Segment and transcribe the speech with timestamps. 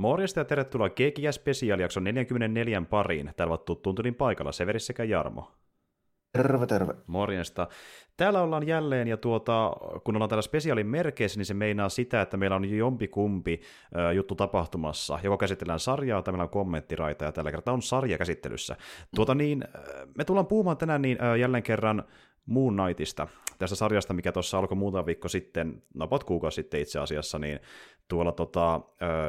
[0.00, 3.32] Morjesta ja tervetuloa GGS Special jakson 44 pariin.
[3.36, 5.50] Täällä ovat tuttuun paikalla Severi sekä Jarmo.
[6.32, 6.94] Terve, terve.
[7.06, 7.68] Morjesta.
[8.16, 9.72] Täällä ollaan jälleen, ja tuota,
[10.04, 13.60] kun ollaan täällä spesiaalin merkeissä, niin se meinaa sitä, että meillä on jompikumpi
[13.96, 15.18] äh, juttu tapahtumassa.
[15.22, 18.76] Joko käsitellään sarjaa tai meillä on kommenttiraita, ja tällä kertaa on sarja käsittelyssä.
[19.16, 19.64] Tuota niin,
[20.18, 22.04] me tullaan puhumaan tänään niin, jälleen kerran
[22.50, 23.28] Moon Knightista,
[23.58, 27.60] tästä sarjasta, mikä tuossa alkoi muutama viikko sitten, no about kuukausi sitten itse asiassa, niin
[28.08, 28.80] tuolla tota,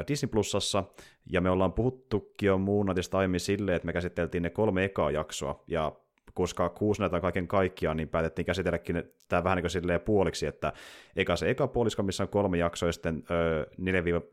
[0.08, 0.84] Disney Plusassa,
[1.32, 5.12] ja me ollaan puhuttukin jo Moon Knightista aiemmin silleen, että me käsiteltiin ne kolme ekaa
[5.12, 5.92] jaksoa, ja
[6.34, 10.74] koska kuusi näitä kaiken kaikkiaan, niin päätettiin käsitelläkin tämä vähän niin kuin puoliksi, että
[11.16, 13.24] eka se eka puolisko, missä on kolme jaksoa, ja sitten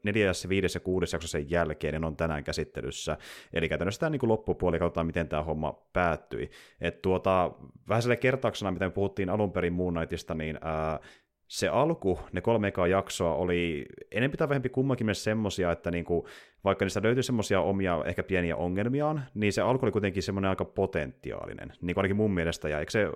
[0.03, 3.17] neljäs, viides ja kuudes jakso sen jälkeen, niin on tänään käsittelyssä.
[3.53, 6.51] Eli käytännössä tämä niin kuin loppupuoli, katsotaan miten tämä homma päättyi.
[6.81, 7.53] Et tuota,
[7.89, 11.01] vähän sille kertauksena, mitä me puhuttiin alun perin Moon Knightista, niin ää,
[11.49, 16.27] se alku, ne kolme ekaa jaksoa, oli enemmän tai vähempi kummankin myös semmosia, että niinku,
[16.65, 20.65] vaikka niistä löytyi semmosia omia ehkä pieniä ongelmiaan, niin se alku oli kuitenkin semmoinen aika
[20.65, 23.11] potentiaalinen, niin kuin ainakin mun mielestä, ja eikö se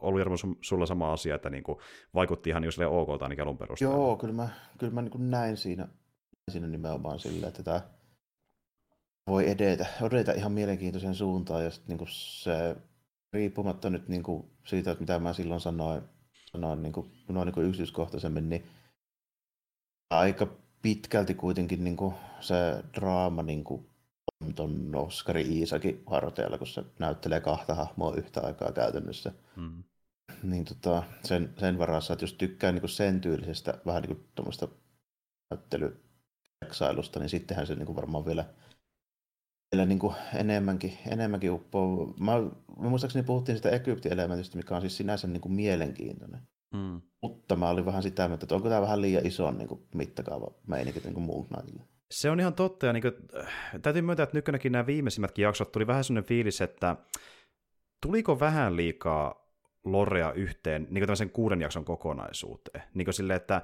[0.00, 1.80] ollut Jarmo sulla sama asia, että niinku,
[2.14, 3.96] vaikutti ihan niin ok ainakin alun perusteella?
[3.96, 5.88] Joo, kyllä mä, kyllä mä niin näin siinä,
[6.50, 7.80] siinä nimenomaan sillä, että tämä
[9.26, 12.76] voi edetä, edetä ihan mielenkiintoisen suuntaan, ja sitten niin se
[13.32, 16.02] riippumatta nyt niin kuin siitä, että mitä mä silloin sanoin,
[16.56, 18.66] sanoa niin kuin, noin niin kuin yksityiskohtaisemmin, niin
[20.10, 20.46] aika
[20.82, 22.54] pitkälti kuitenkin niin kuin se
[22.94, 23.86] draama niin kuin
[24.44, 29.32] on tuon Oskari Iisakin harteilla, kun se näyttelee kahta hahmoa yhtä aikaa käytännössä.
[29.56, 29.84] Hmm.
[30.42, 34.28] Niin tota, sen, sen varassa, että jos tykkää niin kuin sen tyylisestä vähän niin kuin
[34.34, 34.68] tuommoista
[37.18, 38.44] niin sittenhän se niin kuin varmaan vielä,
[39.72, 42.14] vielä niin kuin enemmänkin, enemmänkin uppoo.
[42.20, 42.32] Mä,
[42.82, 46.40] mä muistaakseni puhuttiin sitä Egypti-elementistä, mikä on siis sinänsä niin kuin mielenkiintoinen.
[46.74, 47.00] Mm.
[47.22, 50.50] Mutta mä olin vähän sitä mieltä, että onko tämä vähän liian iso niin kuin mittakaava
[50.66, 51.82] meininki niin kuin Moon Knightille.
[52.10, 53.46] Se on ihan totta, ja niin kuin, äh,
[53.82, 56.96] täytyy myöntää, että nykyinenkin nämä viimeisimmätkin jaksot tuli vähän sellainen fiilis, että
[58.02, 59.46] tuliko vähän liikaa
[59.84, 62.82] lorea yhteen niin kuin kuuden jakson kokonaisuuteen.
[62.94, 63.62] Niin kuin sille, että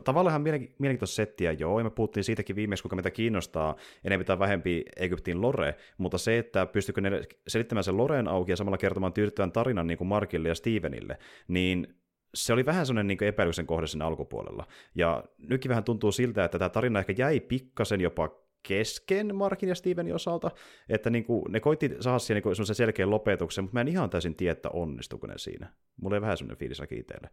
[0.00, 4.38] tavallaan ihan mielenkiintoista settiä, joo, ja me puhuttiin siitäkin viimeksi, kuinka meitä kiinnostaa enemmän tai
[4.38, 9.12] vähempi Egyptin lore, mutta se, että pystykö ne selittämään sen loreen auki ja samalla kertomaan
[9.12, 11.18] tyydyttävän tarinan niin kuin Markille ja Stevenille,
[11.48, 11.94] niin
[12.34, 14.66] se oli vähän sellainen niin epäilyksen kohde sen alkupuolella.
[14.94, 19.74] Ja nytkin vähän tuntuu siltä, että tämä tarina ehkä jäi pikkasen jopa kesken Markin ja
[19.74, 20.50] Stevenin osalta,
[20.88, 24.34] että niin kuin, ne koitti saada siihen niin selkeän lopetuksen, mutta mä en ihan täysin
[24.36, 25.72] tiedä, että onnistuiko ne siinä.
[25.96, 27.30] Mulla ei vähän sellainen fiilis itselle.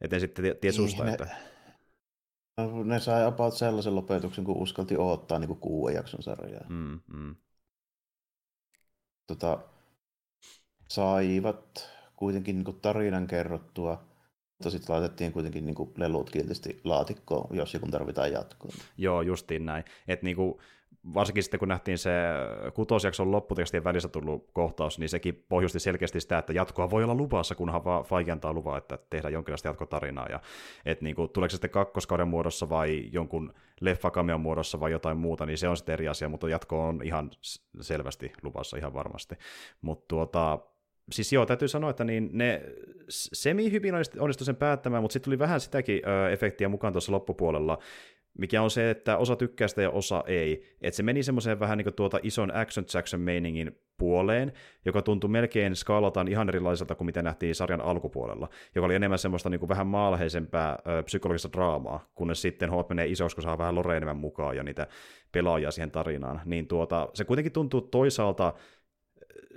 [0.00, 1.24] Että en sitten tiedä susta, niin, että...
[1.24, 1.30] Ne
[3.00, 6.66] sai about sellaisen lopetuksen, kun uskalti odottaa niin kuin kuuden jakson sarjaa.
[6.68, 7.36] Mm, mm.
[9.26, 9.58] Tota,
[10.88, 14.04] saivat kuitenkin niin kuin tarinan kerrottua,
[14.58, 18.72] mutta sitten laitettiin kuitenkin niin kuin lelut kiltisti laatikkoon, jos kun tarvitaan jatkoa.
[18.96, 19.84] Joo, justiin näin.
[20.08, 20.58] Et niin kuin,
[21.14, 22.10] varsinkin sitten kun nähtiin se
[22.74, 27.54] kutosjakson lopputekstien välissä tullut kohtaus, niin sekin pohjusti selkeästi sitä, että jatkoa voi olla luvassa,
[27.54, 30.26] kunhan vaan Feige antaa luvaa, että tehdään jonkinlaista jatkotarinaa.
[30.26, 30.40] Ja,
[30.84, 35.46] et niin kuin, tuleeko se sitten kakkoskauden muodossa vai jonkun leffakamion muodossa vai jotain muuta,
[35.46, 37.30] niin se on sitten eri asia, mutta jatko on ihan
[37.80, 39.34] selvästi luvassa ihan varmasti.
[39.82, 40.58] Mutta tuota,
[41.12, 42.62] siis joo, täytyy sanoa, että niin ne
[43.08, 47.78] semi-hyvin onnistui sen päättämään, mutta sitten tuli vähän sitäkin ö, efektiä mukaan tuossa loppupuolella,
[48.38, 50.62] mikä on se, että osa tykkää sitä ja osa ei.
[50.80, 54.52] Että se meni semmoiseen vähän niin kuin tuota ison action Jackson meiningin puoleen,
[54.84, 59.50] joka tuntui melkein skaalataan ihan erilaiselta kuin mitä nähtiin sarjan alkupuolella, joka oli enemmän semmoista
[59.50, 63.74] niin kuin vähän maalheisempää ö, psykologista draamaa, kunnes sitten hommat menee isoksi, kun saa vähän
[63.74, 64.86] Lore enemmän mukaan ja niitä
[65.32, 66.40] pelaajia siihen tarinaan.
[66.44, 68.54] Niin tuota, se kuitenkin tuntuu toisaalta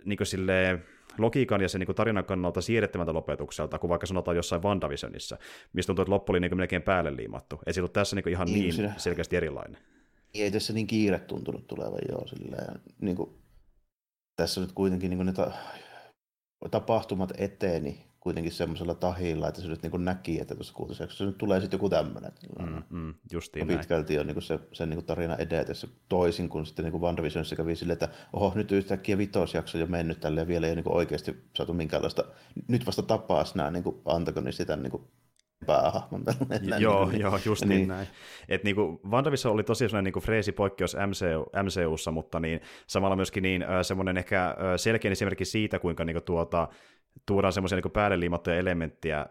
[0.06, 0.84] niin kuin silleen,
[1.18, 5.38] logiikan ja sen niin tarinan kannalta siirrettävältä lopetukselta, kuin vaikka sanotaan jossain WandaVisionissa,
[5.74, 7.60] mistä tuntuu, että loppu oli niin melkein päälle liimattu.
[7.66, 9.82] Ei ollut tässä niin ihan niin, niin selkeästi erilainen.
[10.34, 12.28] Ei tässä niin kiire tuntunut tulevan, joo.
[12.28, 13.30] Silleen, niin kuin,
[14.36, 15.52] tässä nyt kuitenkin niin kuin ne ta-
[16.72, 21.60] tapahtumat eteeni kuitenkin semmoisella tahilla, että se nyt niin näki, että tuossa kuutosjaksossa nyt tulee
[21.60, 22.32] sitten joku tämmöinen.
[22.60, 27.02] Mm, mm, justiin pitkälti on niin se, sen niin tarina edetessä toisin kuin sitten niin
[27.02, 30.82] WandaVisionissa kävi silleen, että oho, nyt yhtäkkiä vitosjakso jo mennyt tälle ja vielä ei ole
[30.82, 32.24] niin oikeasti saatu minkäänlaista,
[32.68, 35.02] nyt vasta tapaas nämä niin antagonistit tämän niin
[35.66, 36.24] päähahmon.
[36.80, 38.08] Joo, niin, joo, just niin, niin näin.
[38.50, 43.44] Et niinku, WandaVision oli tosiaan sellainen niinku freesi poikkeus MCU, MCUssa, mutta niin, samalla myöskin
[43.44, 46.68] niin, semmoinen ehkä selkeä esimerkki siitä, kuinka niinku tuota,
[47.26, 49.26] tuodaan semmoisia niin päälle liimattuja elementtejä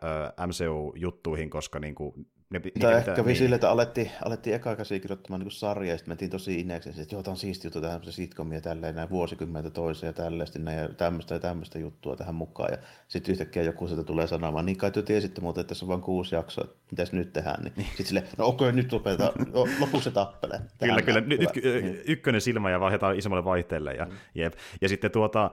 [0.47, 3.39] MCU-juttuihin, koska niin kuin, ne, Tämä ehkä kävi niin.
[3.39, 7.23] sille, että alettiin, alettiin eka käsikirjoittamaan niin sarjaa, ja sitten mentiin tosi ineeksi, että joo,
[7.23, 10.89] tämä on siisti juttu, tähän se sitcomia tälleen, näin vuosikymmentä toiseen ja tälleen, näin, ja
[10.89, 12.73] tämmöistä ja tämmöistä juttua tähän mukaan.
[12.73, 12.79] Ja
[13.09, 16.01] sitten yhtäkkiä joku sieltä tulee sanomaan, niin kai te tiesitte muuten, että tässä on vain
[16.01, 17.63] kuusi jaksoa, että mitäs nyt tehdään.
[17.65, 17.87] Niin, niin.
[17.87, 19.33] sitten silleen, no okei, okay, nyt lopetetaan,
[19.81, 20.61] lopuksi se tappelee.
[20.81, 22.01] Kyllä, kyllä, nyt, niin.
[22.07, 23.95] ykkönen silmä ja vaihdetaan isommalle vaihteelle.
[23.95, 24.13] Ja, mm.
[24.35, 24.55] jep.
[24.81, 25.51] ja sitten tuota,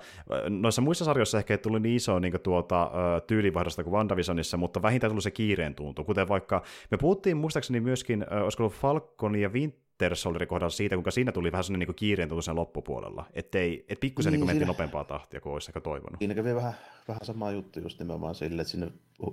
[0.50, 2.92] noissa muissa sarjoissa ehkä ei tullut niin iso niin tuota,
[3.28, 8.26] tyylivaihdosta kuin WandaVisionissa, mutta vähintään tullut se kiireen tuntu, kuten vaikka me puhuttiin muistaakseni myöskin,
[8.32, 11.96] äh, olisiko ollut Falcon ja Winter Soldierin kohdalla siitä, kuinka siinä tuli vähän sellainen niin
[11.96, 15.82] kiireen tuntu sen loppupuolella, ettei, et pikkusen niin, niin mentiin nopeampaa tahtia kuin olisi ehkä
[15.82, 16.20] toivonut.
[16.20, 16.74] Siinä kävi vähän,
[17.08, 18.92] vähän sama juttu just nimenomaan sille, että sinne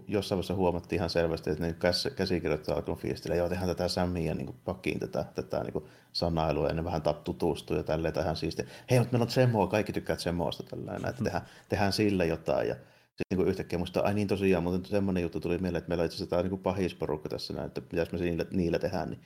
[0.08, 4.34] jossain vaiheessa huomattiin ihan selvästi, että ne käs, käsikirjoittajat alkoi fiistillä, joo, tehdään tätä Sammia
[4.34, 8.66] niin pakkiin tätä, tätä niin sanailua, ja ne vähän tutustuu ja tälleen, tai ihan siistiä.
[8.90, 12.76] Hei, mutta meillä on Zemoa, kaikki tykkää Zemoasta tällainen, että tehdään, tehdään sille jotain, ja
[13.16, 16.06] sitten niin yhtäkkiä muista, ai niin tosiaan, mutta semmoinen juttu tuli mieleen, että meillä on
[16.06, 19.20] itse asiassa tämä niin pahisporukka tässä näin, että pitäisi me niillä, niillä tehdään, niin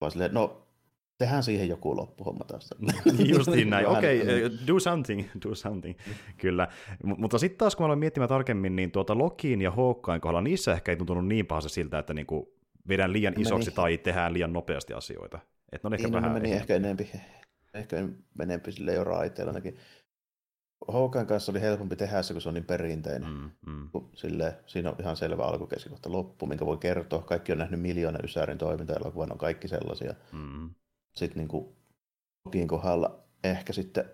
[0.00, 0.66] vaan silleen, no
[1.18, 2.70] tehdään siihen joku loppuhomma taas.
[3.34, 5.98] Justiin näin, okei, okay, uh, do something, do something,
[6.38, 6.68] kyllä.
[7.04, 10.40] M- mutta sitten taas kun mä aloin miettimään tarkemmin, niin tuota Lokiin ja Hawkeyen kohdalla
[10.40, 12.54] niissä ehkä ei tuntunut niin pahasti siltä, että niinku
[12.88, 13.76] vedään liian isoksi meni.
[13.76, 15.38] tai tehdään liian nopeasti asioita.
[15.72, 17.10] Et ne on ehkä niin, vähän meni ehkä enempi,
[17.74, 17.96] ehkä
[18.42, 19.76] enempi sille jo raiteilla ainakin.
[20.88, 23.30] Hawken kanssa oli helpompi tehdä se, kun se on niin perinteinen.
[23.30, 23.88] Mm, mm.
[24.14, 27.22] Sille, siinä on ihan selvä alkukeskikohta loppu, minkä voi kertoa.
[27.22, 30.14] Kaikki on nähnyt miljoona Ysärin toimintaelokuvan, on kaikki sellaisia.
[30.32, 30.70] Mm.
[31.16, 31.76] Sitten niin kuin
[32.44, 34.04] Lokin kohdalla ehkä sitten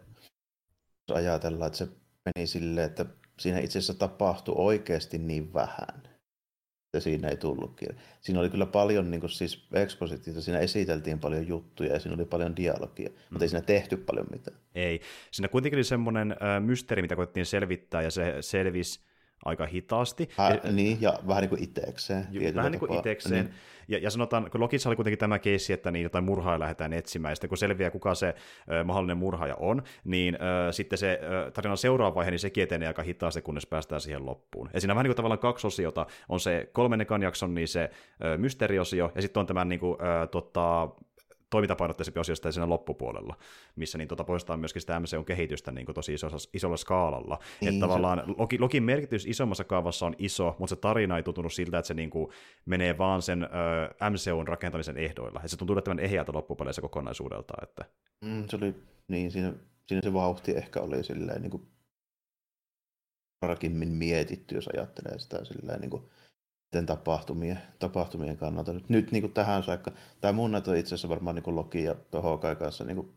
[1.15, 1.89] ajatellaan, että se
[2.25, 3.07] meni silleen, että
[3.41, 6.03] siinä itse asiassa tapahtui oikeasti niin vähän
[6.97, 7.89] että siinä ei tullutkin.
[8.21, 12.25] Siinä oli kyllä paljon niin kuin, siis ekspositiota, siinä esiteltiin paljon juttuja ja siinä oli
[12.25, 13.15] paljon dialogia, mm.
[13.31, 14.57] mutta ei siinä tehty paljon mitään.
[14.75, 15.01] Ei.
[15.31, 19.01] Siinä kuitenkin oli semmoinen äh, mysteeri, mitä koettiin selvittää ja se selvisi
[19.45, 20.29] aika hitaasti.
[20.37, 22.27] Hä, ja, niin, ja vähän niin kuin itsekseen.
[22.31, 23.45] Ju, vähän niin kuin itsekseen.
[23.45, 23.55] Niin.
[23.89, 27.33] Ja, ja sanotaan, kun Lokissa oli kuitenkin tämä keissi, että niin jotain murhaa lähdetään etsimään,
[27.33, 28.35] ja sitten kun selviää, kuka se
[28.73, 30.35] ö, mahdollinen murhaaja on, niin
[30.69, 34.27] ö, sitten se ö, tarinan seuraava vaihe, niin sekin etenee aika hitaasti, kunnes päästään siihen
[34.27, 34.71] loppuun.
[34.75, 36.07] Ja siinä on vähän niin kuin tavallaan kaksi osiota.
[36.29, 37.91] On se kolmennen jakson, niin se
[38.25, 40.89] ö, mysteeriosio, ja sitten on tämä niin kuin, ö, tota,
[41.51, 43.37] toimintapainotteisempi osio sitten siinä loppupuolella,
[43.77, 47.39] missä niin tuota poistaa myöskin sitä MCUn kehitystä niin kuin tosi isolla, isolla skaalalla.
[47.61, 51.53] Niin, että tavallaan Loki, Lokin merkitys isommassa kaavassa on iso, mutta se tarina ei tuntunut
[51.53, 52.31] siltä, että se niin kuin
[52.67, 53.49] menee vaan sen ö,
[54.11, 55.39] MCUn rakentamisen ehdoilla.
[55.39, 57.55] Että se tuntuu yllättävän ehjältä loppupeleissä kokonaisuudelta.
[57.63, 57.85] Että...
[58.25, 58.75] Mm, se oli,
[59.09, 59.53] niin, siinä,
[59.87, 61.69] siinä se vauhti ehkä oli silleen niin kuin
[63.41, 66.03] tarkemmin mietitty, jos ajattelee sitä silleen niin kuin
[66.87, 68.73] tapahtumien, tapahtumien kannalta.
[68.73, 71.95] Nyt, nyt niin kuin tähän saakka, tämä mun näyttö itse asiassa varmaan niin Loki ja
[72.23, 73.15] Hawkeye kanssa niin kuin,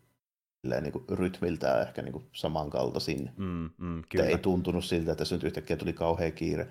[0.81, 3.31] niin kuin rytmiltään ehkä niin kuin samankaltaisin.
[3.37, 4.25] Mm, mm, kyllä.
[4.25, 6.67] Ei tuntunut siltä, että se nyt yhtäkkiä tuli kauhean kiire.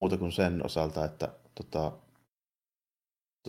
[0.00, 1.92] Muuta kuin sen osalta, että tota,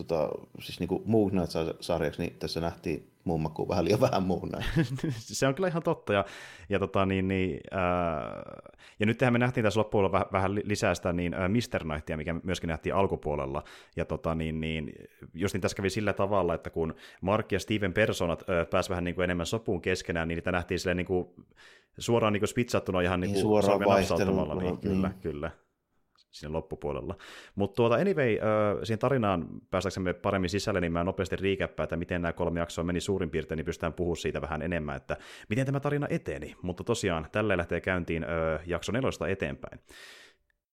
[0.04, 0.28] tota,
[0.60, 4.50] siis niin kuin Moon Knight-sarjaksi, niin tässä nähtiin muun makuun vähän liian vähän muun
[5.10, 6.12] se on kyllä ihan totta.
[6.12, 6.24] Ja,
[6.68, 8.42] ja, tota, niin, niin, ää,
[9.00, 11.84] ja nyt me nähtiin tässä loppupuolella vähän, vähän lisää sitä niin, ää, Mr.
[11.84, 13.64] Knightia, mikä myöskin nähtiin alkupuolella.
[13.96, 14.92] Ja tota, niin, niin,
[15.34, 19.14] just niin tässä kävi sillä tavalla, että kun Mark ja Steven personat pääsivät vähän niin
[19.14, 21.28] kuin enemmän sopuun keskenään, niin niitä nähtiin silleen, niin kuin,
[21.98, 24.48] suoraan niin kuin spitsattuna ihan niin, niin suoraan vaihtelun.
[24.48, 25.50] Niin, niin, kyllä, kyllä
[26.30, 27.16] siinä loppupuolella.
[27.54, 32.22] Mutta tuota, anyway, äh, siihen tarinaan päästäksemme paremmin sisälle, niin mä nopeasti riikäppää, että miten
[32.22, 35.16] nämä kolme jaksoa meni suurin piirtein, niin pystytään puhumaan siitä vähän enemmän, että
[35.48, 36.54] miten tämä tarina eteni.
[36.62, 38.28] Mutta tosiaan, tällä lähtee käyntiin äh,
[38.66, 39.80] jakso nelosta eteenpäin.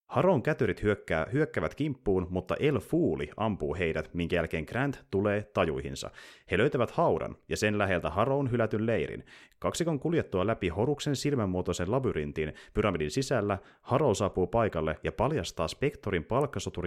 [0.08, 6.12] Haron kätyrit hyökkää, hyökkävät kimppuun, mutta El Fuuli ampuu heidät, minkä jälkeen Grant tulee tajuihinsa.
[6.52, 9.26] He löytävät haudan ja sen läheltä Haroon hylätyn leirin.
[9.60, 16.24] Kaksikon kuljettua läpi Horuksen silmänmuotoisen labyrintin pyramidin sisällä, Haro saapuu paikalle ja paljastaa Spektorin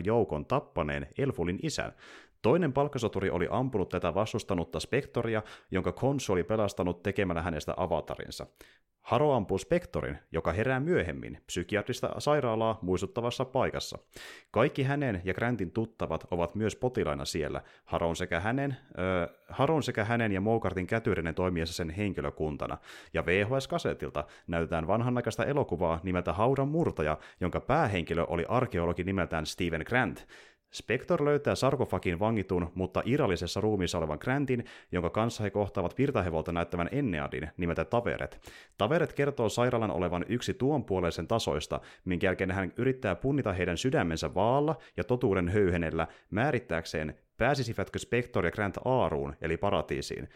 [0.05, 1.93] joukon tappaneen Elfulin isän.
[2.43, 8.47] Toinen palkkasoturi oli ampunut tätä vastustanutta Spektoria, jonka Konsu oli pelastanut tekemällä hänestä avatarinsa.
[9.09, 13.99] Haro ampuu Spektorin, joka herää myöhemmin psykiatrista sairaalaa muistuttavassa paikassa.
[14.51, 20.05] Kaikki hänen ja Grantin tuttavat ovat myös potilaina siellä, Haron sekä hänen, äh, Haron sekä
[20.05, 22.79] hänen ja Moukartin kätyrinen toimiessa sen henkilökuntana.
[23.15, 30.27] Ja VHS-kasetilta näytetään vanhanaikaista elokuvaa nimeltä Haudan murtaja, jonka päähenkilö oli arkeologi nimeltään Steven Grant.
[30.73, 36.89] Spector löytää sarkofagin vangitun, mutta irrallisessa ruumiissa olevan Grantin, jonka kanssa he kohtaavat virtahevolta näyttävän
[36.93, 38.41] Enneadin nimeltä Taveret.
[38.79, 44.77] Taveret kertoo sairaalan olevan yksi tuonpuoleisen tasoista, minkä jälkeen hän yrittää punnita heidän sydämensä vaalla
[44.97, 50.29] ja totuuden höyhenellä määrittääkseen, pääsisivätkö Spector ja Grant aaruun, eli paratiisiin.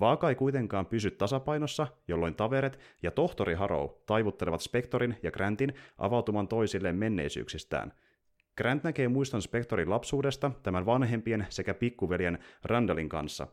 [0.00, 6.48] Vaaka ei kuitenkaan pysy tasapainossa, jolloin Taveret ja tohtori Harrow taivuttelevat Spectorin ja Grantin avautumaan
[6.48, 7.92] toisilleen menneisyyksistään–
[8.56, 13.46] Grant näkee muiston Spectorin lapsuudesta tämän vanhempien sekä pikkuveljen Randallin kanssa.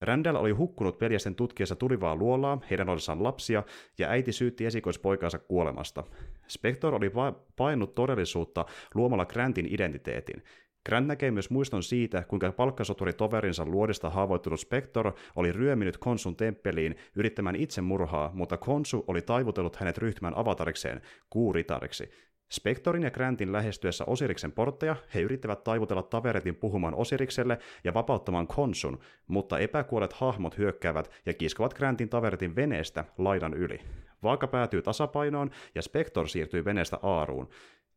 [0.00, 3.62] Randall oli hukkunut veljesten tutkiessa tulivaa luolaa heidän ollessaan lapsia,
[3.98, 6.04] ja äiti syytti esikoispoikaansa kuolemasta.
[6.48, 7.12] Spector oli
[7.56, 8.64] painut todellisuutta
[8.94, 10.42] luomalla Grantin identiteetin.
[10.86, 16.96] Grant näkee myös muiston siitä, kuinka palkkasoturi toverinsa luodista haavoittunut Spector oli ryöminyt Konsun temppeliin
[17.16, 21.00] yrittämään itsemurhaa, mutta Konsu oli taivutellut hänet ryhtymään avatarikseen,
[21.30, 22.10] kuuritariksi.
[22.52, 28.98] Spektorin ja Grantin lähestyessä Osiriksen portteja he yrittävät taivutella Taveretin puhumaan Osirikselle ja vapauttamaan Konsun,
[29.26, 33.80] mutta epäkuolleet hahmot hyökkäävät ja kiskovat Grantin Taveretin veneestä laidan yli.
[34.22, 37.48] Vaaka päätyy tasapainoon ja Spektor siirtyy veneestä aaruun.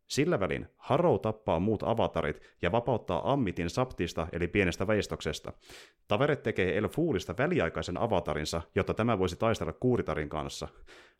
[0.07, 5.53] Sillä välin Harrow tappaa muut avatarit ja vapauttaa Ammitin Saptista eli pienestä veistoksesta.
[6.07, 10.67] Taveret tekee El Foolista väliaikaisen avatarinsa, jotta tämä voisi taistella Kuuritarin kanssa.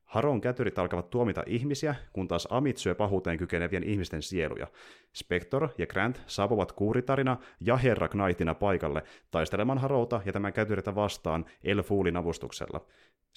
[0.04, 4.68] Haron kätyrit alkavat tuomita ihmisiä, kun taas Amit syö pahuuteen kykenevien ihmisten sieluja.
[5.14, 11.46] Spector ja Grant saapuvat kuuritarina ja Herra Knightina paikalle taistelemaan Harouta ja tämän kätyritä vastaan
[11.64, 12.86] El Foolin avustuksella.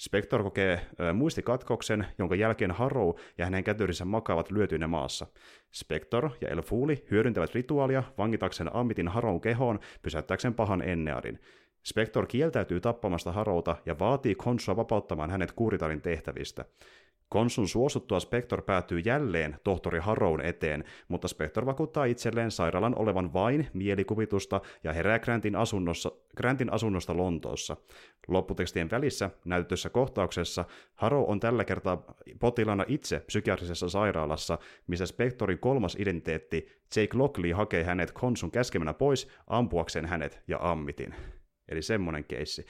[0.01, 5.27] Spector kokee ö, muistikatkoksen, jonka jälkeen Harrow ja hänen kätyrinsä makaavat lyötyinä maassa.
[5.71, 11.39] Spector ja El Fooli hyödyntävät rituaalia vangitakseen Amitin Harrown kehoon pysäyttääkseen pahan Ennearin.
[11.85, 16.65] Spector kieltäytyy tappamasta Harouta ja vaatii Konsua vapauttamaan hänet kuuritarin tehtävistä.
[17.31, 23.67] Konsun suosuttua Spector päätyy jälleen tohtori Harrown eteen, mutta Spector vakuuttaa itselleen sairaalan olevan vain
[23.73, 27.77] mielikuvitusta ja herää Grantin, asunnossa, Grantin asunnosta Lontoossa.
[28.27, 32.03] Lopputekstien välissä näytetyssä kohtauksessa Harrow on tällä kertaa
[32.39, 34.57] potilaana itse psykiatrisessa sairaalassa,
[34.87, 41.15] missä Spectorin kolmas identiteetti Jake Lockley hakee hänet Konsun käskemänä pois ampuakseen hänet ja ammitin.
[41.69, 42.65] Eli semmoinen keissi.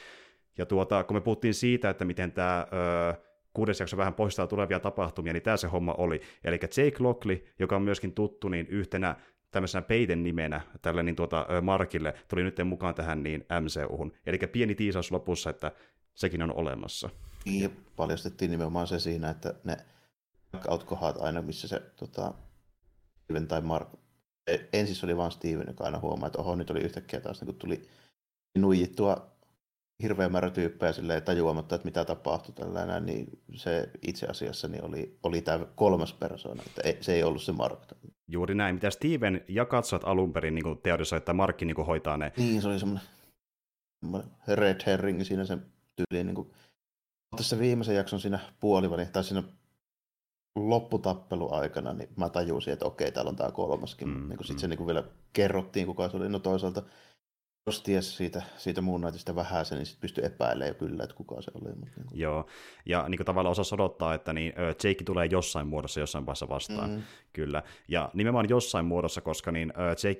[0.58, 4.79] Ja tuota, kun me puhuttiin siitä, että miten tämä öö, kuudes jakso vähän poistaa tulevia
[4.79, 6.22] tapahtumia, niin tämä se homma oli.
[6.43, 9.15] Eli Jake Lockley, joka on myöskin tuttu niin yhtenä
[9.51, 14.13] tämmöisenä peiten nimenä tälle niin tuota, Markille, tuli nyt mukaan tähän niin MCUhun.
[14.25, 15.72] Eli pieni tiisaus lopussa, että
[16.13, 17.10] sekin on olemassa.
[17.46, 19.77] Niin, ja paljastettiin nimenomaan se siinä, että ne
[20.67, 20.86] out
[21.20, 22.34] aina, missä se tota,
[23.24, 23.89] Steven tai Mark,
[24.48, 27.46] e, ensin oli vain Steven, joka aina huomaa, että oho, nyt oli yhtäkkiä taas, niin
[27.46, 27.81] kun tuli
[28.58, 29.31] nuijittua
[30.01, 35.17] hirveä määrä tyyppejä silleen tajuamatta, että mitä tapahtui tällainen, niin se itse asiassa niin oli,
[35.24, 37.79] oli tämä kolmas persoona, että ei, se ei ollut se Mark.
[38.27, 42.31] Juuri näin, mitä Steven ja katsojat alun perin niin teoriassa, että Markki niin hoitaa ne.
[42.38, 43.08] Niin, se oli semmoinen,
[44.00, 45.65] semmoinen red herring siinä sen
[45.96, 46.27] tyyliin.
[46.27, 46.51] Niin kuin,
[47.38, 49.43] tässä viimeisen jakson siinä puoliväli, tai siinä
[50.55, 54.08] lopputappeluaikana, niin mä tajusin, että okei, täällä on tämä kolmaskin.
[54.08, 54.60] Mm, niin sitten mm.
[54.60, 55.03] se niin kuin vielä
[55.34, 56.29] kerrottiin, kuka se oli.
[56.29, 56.84] No toisaalta
[57.65, 61.41] jos ties siitä, siitä muun näytöstä vähän niin sitten pystyy epäilemään jo kyllä, että kuka
[61.41, 61.75] se oli.
[61.75, 62.20] Mutta niin kuin.
[62.20, 62.46] Joo,
[62.86, 64.53] ja niin kuin tavallaan osa odottaa, että niin,
[64.84, 67.01] Jake tulee jossain muodossa jossain vaiheessa vastaan, mm.
[67.34, 67.63] kyllä.
[67.88, 69.74] Ja nimenomaan jossain muodossa, koska niin,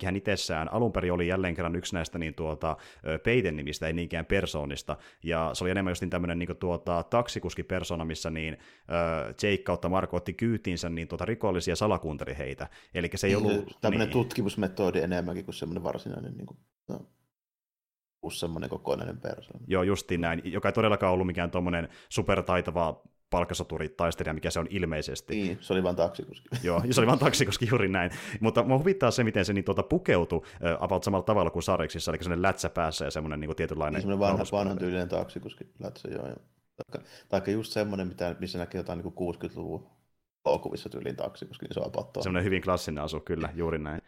[0.06, 2.78] hän itsessään alun perin oli jälleen kerran yksi näistä niin, tuota,
[3.24, 8.06] peiten nimistä, ei niinkään persoonista, ja se oli enemmän just niin tämmöinen niin, tuota, taksikuskipersona,
[8.06, 8.58] missä niin,
[9.28, 12.70] Jake kautta Marko otti kyytiinsä niin, tuota, rikollisia salakuunteli heitä.
[12.94, 13.78] Eli se ei niin, ollut...
[13.82, 16.58] Tämmöinen niin, tutkimusmetodi enemmänkin kuin semmoinen varsinainen niin kuin,
[16.90, 17.00] no
[18.30, 19.66] semmoinen kokonainen persoona.
[19.68, 25.36] Joo, justiin näin, joka ei todellakaan ollut mikään tuommoinen supertaitava palkkasoturi-taistelija, mikä se on ilmeisesti.
[25.36, 26.50] Niin, se oli vain taksikuski.
[26.68, 28.12] Joo, se oli vain taksikuski juuri näin.
[28.40, 30.42] Mutta mua huvittaa se, miten se niin, tuota, pukeutui
[30.80, 33.94] about samalla tavalla kuin Sareksissa, eli semmoinen lätsä päässä ja semmoinen niin tietynlainen...
[33.94, 36.28] Niin, semmoinen vanha, vanhan tyylinen taksikuski lätsä, joo.
[36.28, 36.38] joo.
[36.76, 39.90] Taikka, taikka just semmoinen, mitä, missä näkee jotain niin 60-luvun
[40.46, 44.02] elokuvissa tyyliin taksikuski, niin se on Semmoinen hyvin klassinen asu, kyllä, juuri näin.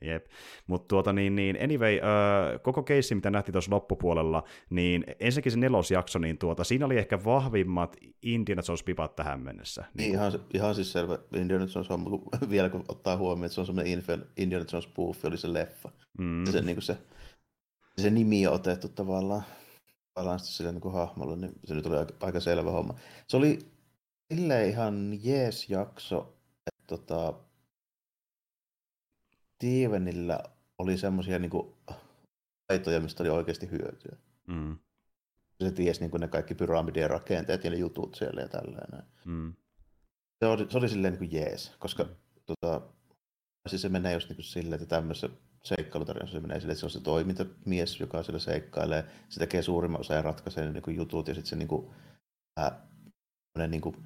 [0.00, 0.26] Jep.
[0.66, 5.58] Mutta tuota niin, niin anyway, uh, koko keissi, mitä nähtiin tuossa loppupuolella, niin ensinnäkin se
[5.58, 9.84] nelosjakso, niin tuota, siinä oli ehkä vahvimmat Indiana Jones-pipat tähän mennessä.
[9.94, 13.66] Niin, ihan, ihan siis selvä Indiana Jones on, vielä kun ottaa huomioon, että se on
[13.66, 14.02] semmoinen
[14.36, 15.92] Indiana Jones puffi, oli se leffa.
[16.18, 16.44] Mm.
[16.46, 16.98] Se, niin se,
[17.98, 19.42] se nimi on otettu tavallaan,
[20.14, 22.94] tavallaan sille niin hahmolle, niin se nyt oli aika, aika selvä homma.
[23.28, 23.58] Se oli
[24.34, 26.36] silleen ihan jees jakso,
[26.66, 27.34] että tota,
[29.58, 30.40] Stevenillä
[30.78, 31.74] oli semmoisia niin
[32.66, 34.16] taitoja, mistä oli oikeasti hyötyä.
[34.46, 34.78] Mm.
[35.60, 39.02] Se tiesi niin kuin ne kaikki pyramidien rakenteet ja ne jutut siellä ja tällainen.
[39.24, 39.54] Mm.
[40.38, 42.10] Se oli, se oli silleen niin kuin jees, koska mm.
[42.46, 42.80] tota,
[43.68, 45.28] siis se menee just niin kuin silleen, että tämmöisessä
[45.64, 50.00] seikkailutarjonnassa se menee silleen, että se on se toimintamies, joka siellä seikkailee, se tekee suurimman
[50.00, 51.90] osan ja ratkaisee ne niin kuin jutut ja sitten se niin kuin,
[52.56, 52.88] ää,
[53.68, 53.96] niin kuin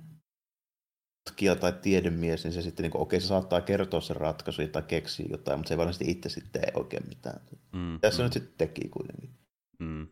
[1.25, 4.83] tutkija tai tiedemies, niin se sitten, niin kuin, okei, se saattaa kertoa sen ratkaisun tai
[4.83, 7.41] keksiä jotain, mutta se ei varmasti itse sitten tee oikein mitään.
[7.73, 8.25] Mm, Tässä mm.
[8.25, 9.31] nyt sitten teki kuitenkin.
[9.79, 10.09] Mm.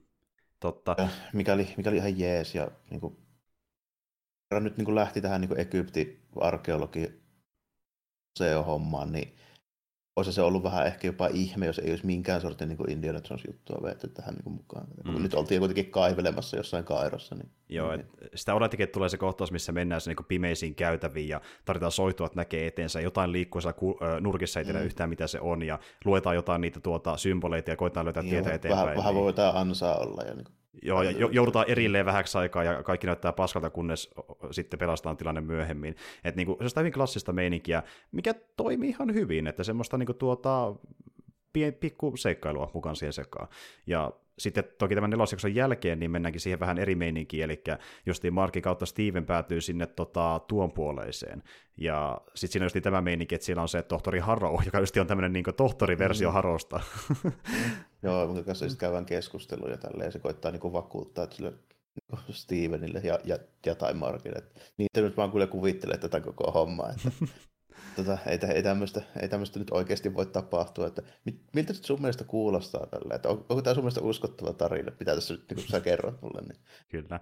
[0.60, 0.94] Totta.
[0.98, 2.54] Ja mikä, oli, mikä oli ihan jees.
[2.54, 3.16] Ja niin kuin,
[4.60, 7.20] nyt niin kuin lähti tähän niin Egyptin arkeologi
[8.66, 9.36] hommaan niin
[10.20, 13.44] olisi se ollut vähän ehkä jopa ihme, jos ei olisi minkään sortin niin Indiana Jones
[13.46, 14.86] juttua vetty tähän niin mukaan.
[15.04, 15.22] Mm.
[15.22, 17.34] Nyt oltiin kuitenkin kaivelemassa jossain kairossa.
[17.34, 18.06] Niin, Joo, niin.
[18.20, 22.26] Et sitä odotikin, että tulee se kohtaus, missä mennään niin pimeisiin käytäviin ja tarvitaan soitua,
[22.26, 23.00] että näkee eteensä.
[23.00, 24.84] Jotain liikkuu siellä nurkissa, ei tiedä mm.
[24.84, 28.54] yhtään mitä se on, ja luetaan jotain niitä tuota, symboleita ja koetaan löytää niin, tietä
[28.54, 28.86] eteenpäin.
[28.86, 30.22] Vähän, vähän voi jotain ansaa olla.
[30.22, 30.59] Ja niin.
[30.82, 34.10] Joo, ja joudutaan erilleen vähäksi aikaa ja kaikki näyttää paskalta, kunnes
[34.50, 35.96] sitten pelastaan tilanne myöhemmin.
[36.24, 37.82] Et niinku, se on hyvin klassista meininkiä,
[38.12, 40.74] mikä toimii ihan hyvin, että semmoista niinku tuota,
[41.80, 43.48] pikku seikkailua mukaan siihen sekaan.
[43.86, 47.62] Ja sitten toki tämän nelosjakson jälkeen niin mennäänkin siihen vähän eri meininkiin, eli
[48.06, 51.42] justiin Markin kautta Steven päätyy sinne tota, tuon puoleiseen.
[51.76, 55.06] Ja sitten siinä on tämä meininki, että siellä on se tohtori Harrow, joka just on
[55.06, 56.32] tämmöinen niin tohtoriversio mm.
[56.34, 56.80] Harosta.
[58.02, 62.34] Joo, mutta kanssa sitten käydään keskusteluja tälleen, ja se koittaa niin vakuuttaa, että sille niin
[62.36, 64.42] Stevenille ja, ja, ja tai Markille.
[64.76, 67.10] Niitä nyt vaan kyllä kuvittelen tätä koko hommaa, että
[67.96, 70.86] tota, ei, ei, tämmöistä, ei tämmöistä nyt oikeasti voi tapahtua.
[70.86, 71.02] Että,
[71.54, 73.14] miltä nyt sun mielestä kuulostaa tällä?
[73.14, 76.40] Että on, onko tämä sun mielestä uskottava tarina, mitä tässä nyt niin sä kerrot mulle?
[76.40, 76.58] Niin.
[76.88, 77.20] Kyllä.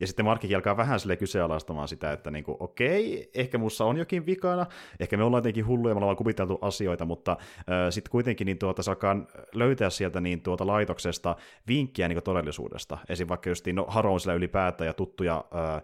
[0.00, 3.96] Ja sitten Markki alkaa vähän sille kyseenalaistamaan sitä, että niin kuin, okei, ehkä mussa on
[3.96, 4.66] jokin vikana,
[5.00, 8.82] ehkä me ollaan jotenkin hulluja, me ollaan kuviteltu asioita, mutta äh, sitten kuitenkin niin tuota,
[8.82, 11.36] saakaan löytää sieltä niin tuota laitoksesta
[11.68, 12.98] vinkkiä niin todellisuudesta.
[13.08, 13.28] Esim.
[13.28, 15.82] vaikka just no, Haro on siellä ylipäätään ja tuttuja äh,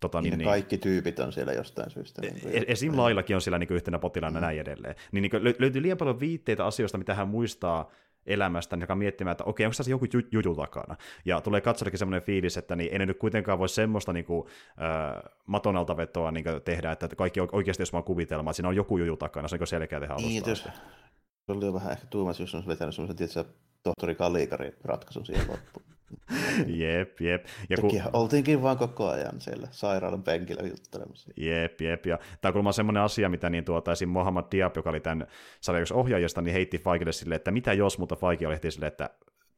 [0.00, 2.22] Tota, niin, niin, kaikki tyypit on siellä jostain syystä.
[2.22, 2.96] Niin esim.
[2.96, 4.44] Laillakin on siellä niin yhtenä potilaana mm.
[4.44, 4.94] näin edelleen.
[5.12, 7.90] Niin, niin löytyy liian paljon viitteitä asioista, mitä hän muistaa
[8.26, 10.96] elämästä, joka miettimään, että okei, onko tässä joku juju takana.
[11.24, 14.48] Ja tulee katsodakin semmoinen fiilis, että niin, ei ne nyt kuitenkaan voi semmoista niin kuin,
[14.68, 18.76] äh, matonalta vetoa niin kuin, tehdä, että kaikki oikeasti jos vaan kuvitelma, että siinä on
[18.76, 20.28] joku juju takana, se on selkeä tehdä alusta.
[20.28, 23.40] Niin, jos, se oli jo vähän ehkä tuumas, jos on vetänyt semmoisen, tietysti,
[23.82, 25.84] tohtori Kalikari ratkaisun siihen loppuun.
[26.82, 27.46] jep, jep.
[27.70, 27.90] Ja kun...
[28.12, 31.30] oltiinkin vaan koko ajan siellä sairaalan penkillä juttelemassa.
[31.36, 32.06] Jep, jep.
[32.06, 34.08] Ja tämä on semmoinen asia, mitä niin tuota, esim.
[34.08, 35.26] Mohammad Diab, joka oli tämän
[35.60, 39.10] sarjan ohjaajasta, niin heitti Faikille silleen, että mitä jos, mutta Faiki oli silleen, että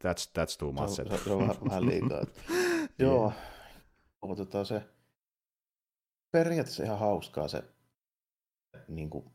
[0.03, 0.87] that's, that's too much.
[0.87, 2.25] Se, se, se on vähän, vähän liikaa.
[2.99, 3.33] Joo,
[4.21, 4.81] otetaan se
[6.31, 7.63] periaatteessa ihan hauskaa se
[8.87, 9.25] niin kuin,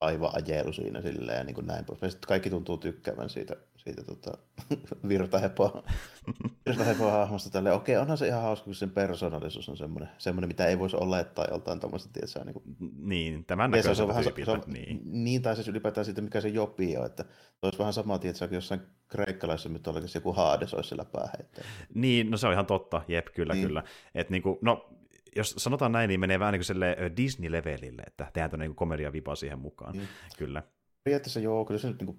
[0.00, 2.00] aivan ajelu siinä silleen ja niin kuin näin pois.
[2.00, 4.38] Sitten kaikki tuntuu tykkäävän siitä, siitä tota,
[5.08, 5.82] virtahepoa,
[6.66, 7.74] virtahepoa hahmosta tälleen.
[7.74, 11.46] Okei, onhan se ihan hauska, kun sen persoonallisuus on semmoinen, semmoinen mitä ei voisi olettaa
[11.50, 12.44] joltain tuommoista, tietää.
[12.44, 12.76] Niin, kuin,
[13.08, 15.00] niin tämän näköiseltä se on vähän, se on, niin.
[15.04, 15.42] niin.
[15.42, 17.24] tai siis ylipäätään siitä, mikä se jopi on, että
[17.62, 21.70] olisi vähän sama, tietää, kuin jossain kreikkalaisessa mytologisessa joku Haades olisi siellä pääheitteellä.
[21.94, 23.66] Niin, no se on ihan totta, jep, kyllä, niin.
[23.66, 23.82] kyllä.
[24.14, 24.90] Et niin kuin, no,
[25.36, 29.34] jos sanotaan näin, niin menee vähän niin kuin Disney-levelille, että tehdään tuonne niin komedia vipa
[29.34, 29.96] siihen mukaan.
[29.96, 30.06] Mm.
[30.38, 30.62] Kyllä.
[31.04, 32.18] Periaatteessa joo, kyllä se nyt niin kuin,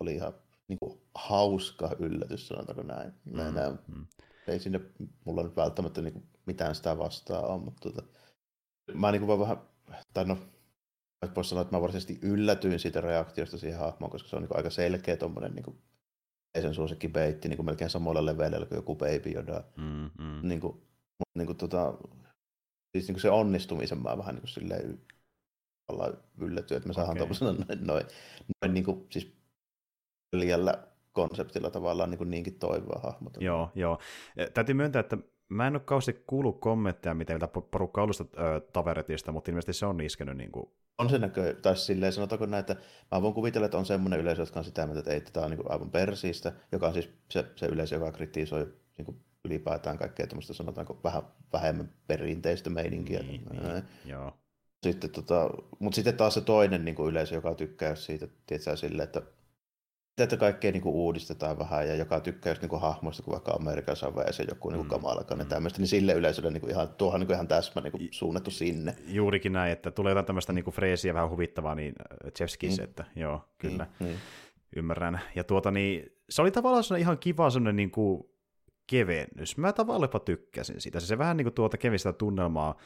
[0.00, 0.32] oli ihan
[0.72, 3.12] niin kuin, hauska yllätys, sanotaanko näin.
[3.24, 3.54] Mm.
[3.54, 4.06] näin mm.
[4.48, 4.80] Ei sinne
[5.24, 8.02] mulla nyt välttämättä niin kuin, mitään sitä vastaa ole, mutta tota,
[8.94, 9.58] mä niin kuin vaan vähän,
[10.14, 10.38] tai no,
[11.36, 14.56] voisi sanoa, että mä varsinaisesti yllätyin siitä reaktiosta siihen hahmoon, koska se on niin kuin,
[14.56, 15.82] aika selkeä tuommoinen niin
[16.60, 19.64] sen suosikki beitti niin kuin melkein samalla levelillä kuin joku Baby Yoda.
[19.76, 20.48] Mm, mm.
[20.48, 20.82] Niin kuin,
[21.34, 21.94] niin kuin, tota,
[22.92, 25.00] siis niin kuin se onnistumisen mä vähän niin kuin silleen
[26.38, 27.36] yllätty, että me saadaan okay.
[27.36, 28.06] tuollaisena noin, noin,
[28.62, 29.41] noin niin kuin, siis
[30.32, 30.74] liialla
[31.12, 33.44] konseptilla tavallaan niin kuin niinkin toivoa hahmota.
[33.44, 33.98] Joo, joo.
[34.54, 35.18] Täytyy myöntää, että
[35.48, 40.00] mä en ole kauheasti kuullut kommentteja mitä porukka alusta äh, taveretista, mutta ilmeisesti se on
[40.00, 40.66] iskenyt niin kuin...
[40.98, 42.76] On se näkö, tai silleen sanotaanko näin, että
[43.10, 45.50] mä voin kuvitella, että on semmoinen yleisö, jotka on sitä mieltä, että ei, tätä on
[45.50, 49.98] niin kuin aivan persiistä, joka on siis se, se yleisö, joka kritisoi niin kuin ylipäätään
[49.98, 53.20] kaikkea tämmöistä sanotaanko vähän vähemmän perinteistä meininkiä.
[53.20, 54.32] Niin, niin, joo.
[54.82, 59.02] Sitten, tota, mutta sitten taas se toinen niin kuin yleisö, joka tykkää siitä, tietää sille,
[59.02, 59.22] että
[60.18, 63.52] että kaikkea niin kuin uudistetaan vähän ja joka tykkää just niin kuin hahmoista, kun vaikka
[63.52, 65.38] Amerikan Save se joku niin kuin mm.
[65.38, 65.46] mm.
[65.46, 68.50] tämmöistä, niin sille yleisölle niin kuin ihan, tuohon niin kuin ihan täsmä niin kuin suunnattu
[68.50, 68.96] sinne.
[69.06, 72.78] Juurikin näin, että tulee jotain tämmöistä niin kuin freesiä vähän huvittavaa, niin äh, Jeff Skiss,
[72.78, 72.84] mm.
[72.84, 74.06] että joo, kyllä, mm.
[74.06, 74.14] Mm.
[74.76, 75.20] ymmärrän.
[75.34, 78.24] Ja tuota niin, se oli tavallaan ihan kiva semmoinen niin kuin
[78.86, 79.56] kevennys.
[79.56, 81.00] Mä tavallaan jopa tykkäsin siitä.
[81.00, 82.76] Se, se vähän niin kuin tuota kevistä tunnelmaa.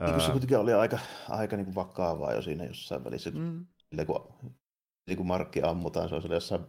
[0.00, 0.98] Niin se kuitenkin oli aika,
[1.28, 3.30] aika niin kuin vakavaa jo siinä jossain välissä.
[3.30, 3.66] Mm.
[4.06, 4.34] kun,
[5.06, 6.64] niin kuin Markki ammutaan, se on jossain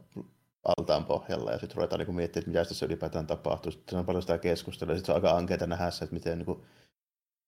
[0.77, 3.71] altaan pohjalla ja sitten ruvetaan niin miettimään, että mitä tässä ylipäätään tapahtuu.
[3.71, 6.37] Sitten on paljon sitä keskustelua ja sitten se on aika ankeita nähdä se, että miten
[6.37, 6.61] niin kuin,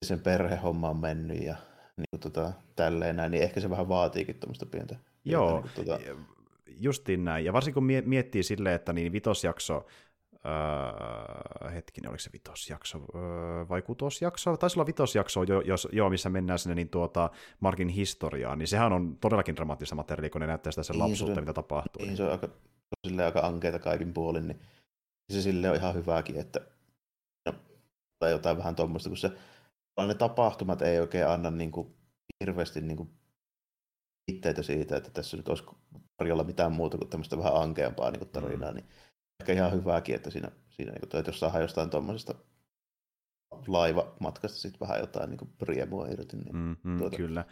[0.05, 1.55] sen perhehomma on mennyt ja
[1.97, 4.95] niin kuin, tota, tälleen näin, niin ehkä se vähän vaatiikin tuommoista pientä.
[5.25, 6.35] Joo, pientä, niin kuin, tota...
[6.65, 7.45] justiin näin.
[7.45, 9.85] Ja varsinkin kun miettii silleen, että niin vitosjakso
[10.45, 14.57] Öö, hetkinen, oliko se vitosjakso öö, vai kutosjakso?
[14.57, 18.93] Taisi olla vitosjakso, jo, jos, joo, missä mennään sinne niin tuota, Markin historiaan, niin sehän
[18.93, 22.05] on todellakin dramaattista materiaalia, kun ne näyttää sitä sen niin, lapsuutta, se, mitä tapahtuu.
[22.05, 22.49] Niin, se on aika,
[23.25, 24.59] aika ankeita kaikin puolin, niin
[25.33, 26.59] se sille on ihan hyvääkin, että
[27.45, 27.53] no,
[28.19, 29.31] tai jotain vähän tuommoista, kun se
[30.07, 31.95] ne tapahtumat ei oikein anna niin kuin,
[32.39, 33.09] hirveästi niin kuin,
[34.31, 35.63] itteitä siitä, että tässä nyt olisi
[36.17, 38.75] tarjolla mitään muuta kuin tämmöistä vähän ankeampaa niin kuin tarinaa, mm.
[38.75, 38.85] niin
[39.39, 42.35] ehkä ihan hyvääkin, että siinä, siinä niin kuin, että jos saadaan jostain tuommoisesta
[43.67, 46.37] laivamatkasta sitten vähän jotain niin riemua irti.
[46.37, 47.45] Niin mm, mm, tuota, kyllä.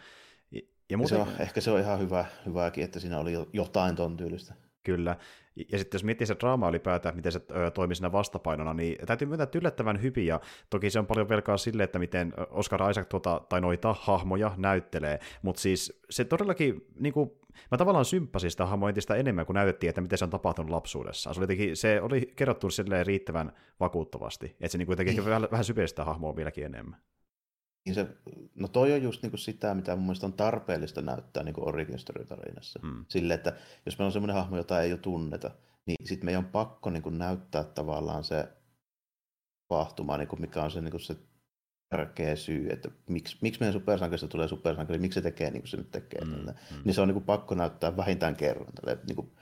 [0.50, 1.18] Ja, ja muuten...
[1.18, 4.54] se on, ehkä se on ihan hyvä, hyvääkin, että siinä oli jotain ton tyylistä.
[4.82, 5.16] Kyllä.
[5.72, 7.40] Ja sitten jos miettii se draama ylipäätään, miten se
[7.74, 10.40] toimii siinä vastapainona, niin täytyy myöntää, että yllättävän hyvin, ja
[10.70, 15.18] toki se on paljon velkaa sille, että miten Oscar Isaac tuota, tai noita hahmoja näyttelee,
[15.42, 17.30] mutta siis se todellakin, niin kuin,
[17.70, 21.34] mä tavallaan symppasin sitä hahmoa entistä enemmän, kun näytettiin, että miten se on tapahtunut lapsuudessa.
[21.34, 25.48] Se oli, jotenkin, se oli kerrottu silleen riittävän vakuuttavasti, että se niin kuin teki vähän,
[25.50, 27.00] vähän syvistä hahmoa vieläkin enemmän.
[27.88, 28.06] Niin se,
[28.54, 32.80] no toi on just niin sitä, mitä mun mielestä on tarpeellista näyttää niin origin story-tarinassa.
[32.82, 33.04] Mm.
[33.08, 35.50] Sille, että jos meillä on semmoinen hahmo, jota ei jo tunneta,
[35.86, 38.48] niin sitten meidän on pakko niin kuin näyttää tavallaan se
[39.68, 41.16] tapahtuma, niin kuin mikä on se, niin kuin se
[41.88, 45.76] tärkeä syy, että miksi, miksi meidän supersankarista tulee supersankari, miksi se tekee niin kuin se
[45.76, 46.24] nyt tekee.
[46.24, 46.54] Mm, mm.
[46.84, 48.72] Niin se on niin kuin pakko näyttää vähintään kerran.
[48.72, 49.32] Tälle, niin kuin,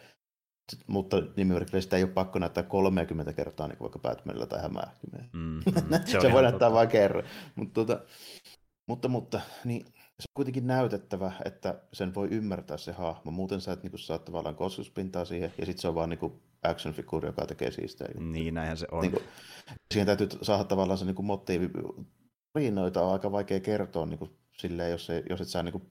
[0.87, 5.31] mutta nimimerkillä sitä ei ole pakko näyttää 30 kertaa, niin kuin vaikka Batmanilla tai Hämähäkimeen.
[5.33, 7.25] Mm, mm, se, se voi näyttää vain kerran.
[7.55, 8.01] Mutta, tuota,
[8.87, 13.31] mutta, mutta niin, se on kuitenkin näytettävä, että sen voi ymmärtää se hahmo.
[13.31, 16.43] Muuten sä et niin kuin, saa tavallaan kosketuspintaa siihen, ja sitten se on vaan niin
[16.63, 18.09] action figure, joka tekee siistää.
[18.19, 19.03] Niin, näinhän se on.
[19.03, 19.25] Niin kuin,
[19.93, 21.71] siihen täytyy saada tavallaan se niin kuin motiivi.
[22.55, 25.91] Riinoita on aika vaikea kertoa niin kuin, silleen, jos, ei, jos et saa niin kuin,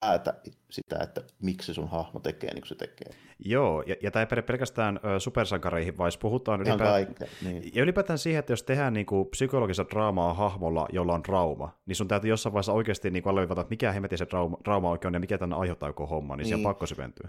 [0.00, 0.34] päätä
[0.70, 3.14] sitä, että miksi sun hahmo tekee niin kuin se tekee.
[3.38, 7.72] Joo, ja, ja tämä ei pelkästään ö, supersankareihin, vaan puhutaan ylipäätään, niin.
[7.74, 11.96] ja ylipäätään siihen, että jos tehdään niin kuin, psykologista draamaa hahmolla, jolla on trauma, niin
[11.96, 15.14] sun täytyy jossain vaiheessa oikeasti niin alleviivata, että mikä hemmetin se trauma, trauma oikein on
[15.14, 16.48] ja mikä tänne aiheuttaa joku homma, niin, niin.
[16.48, 16.64] se on niin.
[16.64, 17.28] pakko syventyä.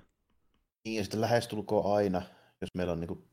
[0.86, 2.22] Niin, ja sitten lähestulkoon aina,
[2.62, 3.24] jos meillä on niin kuin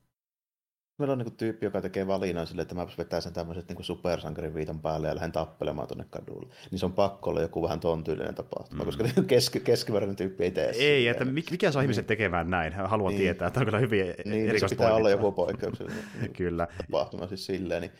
[0.98, 4.55] meillä on niin tyyppi, joka tekee valinnan sille, että mä vetää sen tämmöiset niin supersankarin
[4.55, 6.55] viitan päälle ja lähden tappelemaan tuonne kadulle.
[6.70, 8.87] Niin se on pakko olla joku vähän ton tyylinen tapahtuma, mm.
[8.87, 12.09] koska keski, keskimääräinen tyyppi ei tee Ei, että mikä saa ihmiset niin.
[12.09, 12.72] tekemään näin?
[12.72, 13.20] Haluan niin.
[13.20, 16.05] tietää, että on kyllä hyvin niin, niin se pitää olla joku poikkeuksellinen
[16.37, 16.68] kyllä.
[16.78, 17.81] tapahtuma siis silleen.
[17.81, 17.92] Niin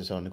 [0.00, 0.32] se on niin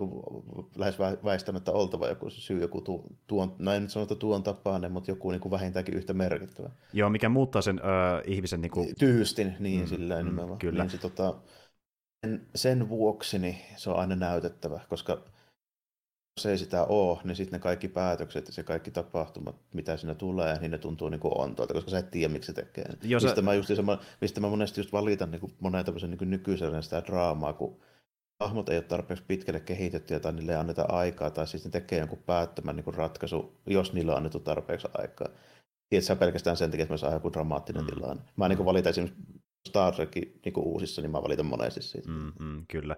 [0.76, 5.12] lähes väistämättä oltava joku syy, joku tu, tuon, no en nyt sanota tuon tapainen, mutta
[5.12, 6.70] joku niin kuin vähintäänkin yhtä merkittävä.
[6.94, 8.62] Joo, mikä muuttaa sen ö, ihmisen...
[8.62, 8.96] Niin kuin...
[9.00, 10.60] Tyystin, niin mm, silleen mm, nimenomaan.
[10.60, 10.84] Kyllä.
[10.84, 11.36] Niin se, tota,
[12.26, 15.22] sen, sen vuoksi niin se on aina näytettävä, koska
[16.38, 20.16] jos ei sitä ole, niin sitten ne kaikki päätökset ja se kaikki tapahtumat, mitä siinä
[20.16, 22.86] tulee, niin ne tuntuu niin ontoilta, koska sä et tiedä, miksi se tekee.
[23.04, 23.42] Jos mistä, sä...
[23.42, 23.70] mä just,
[24.22, 27.80] mistä mä monesti just valitan niin monen tämmöisen niin nykyisellä sitä draamaa, kun
[28.40, 32.00] hahmot ei ole tarpeeksi pitkälle kehitettyä tai niille ei anneta aikaa, tai siis ne tekee
[32.00, 35.28] jonkun päättömän niin ratkaisu, jos niille on annettu tarpeeksi aikaa.
[35.90, 37.90] Tiedätkö pelkästään sen takia, että me saa joku dramaattinen mm.
[37.90, 38.24] tilanne.
[38.36, 39.24] Mä niin valitan esimerkiksi
[39.70, 42.10] Star Trekin niin uusissa, niin mä valitan monesti siitä.
[42.10, 42.96] Mm, mm, kyllä.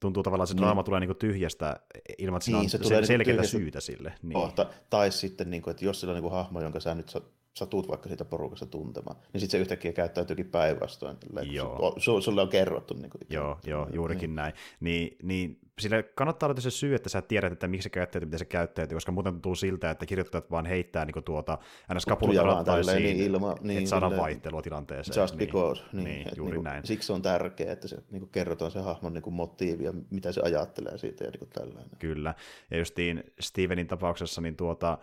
[0.00, 0.84] Tuntuu tavallaan, että se draama niin.
[0.84, 1.80] tulee niin tyhjästä
[2.18, 4.14] ilman, että niin, se on se tulee selkeää niin syytä sille.
[4.22, 4.32] Niin.
[4.32, 4.66] Kohta.
[4.90, 7.08] Tai sitten, niin kuin, että jos sillä on niin hahmo, jonka sä nyt
[7.56, 11.94] satut vaikka siitä porukasta tuntemaan, niin sitten se yhtäkkiä käyttäytyykin päinvastoin, joo.
[11.96, 12.94] Su, sulle on kerrottu.
[12.94, 14.36] Niin kuin, joo, joo, juurikin niin.
[14.36, 14.52] näin.
[14.80, 18.38] Niin, niin sille kannattaa olla se syy, että sä tiedät, että miksi se käyttäytyy, miten
[18.38, 23.02] se käyttäytyy, koska muuten tuntuu siltä, että kirjoittajat vaan heittää niin tuota, aina skapulta rattaisiin,
[23.02, 25.22] niin ilma, niin, että saadaan vaihtelua tilanteeseen.
[25.22, 25.82] Just niin, because.
[25.92, 26.86] Niin, niin, juuri niin, näin.
[26.86, 30.98] Siksi on tärkeää, että se niin kerrotaan se hahmon niin motiivi ja mitä se ajattelee
[30.98, 31.98] siitä ja niin tällainen.
[31.98, 32.34] Kyllä,
[32.70, 34.98] ja justiin Stevenin tapauksessa niin tuota,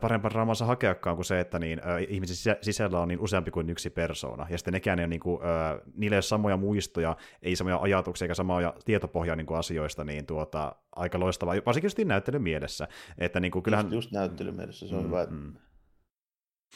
[0.00, 3.90] parempaa draamansa hakeakaan kuin se, että niin, äh, ihmisen sisällä on niin useampi kuin yksi
[3.90, 4.46] persoona.
[4.50, 7.78] Ja sitten nekään ei ole, niin kuin, äh, niillä ei ole samoja muistoja, ei samoja
[7.78, 12.88] ajatuksia eikä samoja tietopohjaa niin kuin asioista, niin tuota, aika loistavaa, varsinkin just näyttelyn mielessä.
[13.18, 13.86] Että, niin kuin, kyllähän...
[13.86, 15.26] Just, just näyttelyn mielessä, se on mm, hyvä.
[15.30, 15.52] Mm.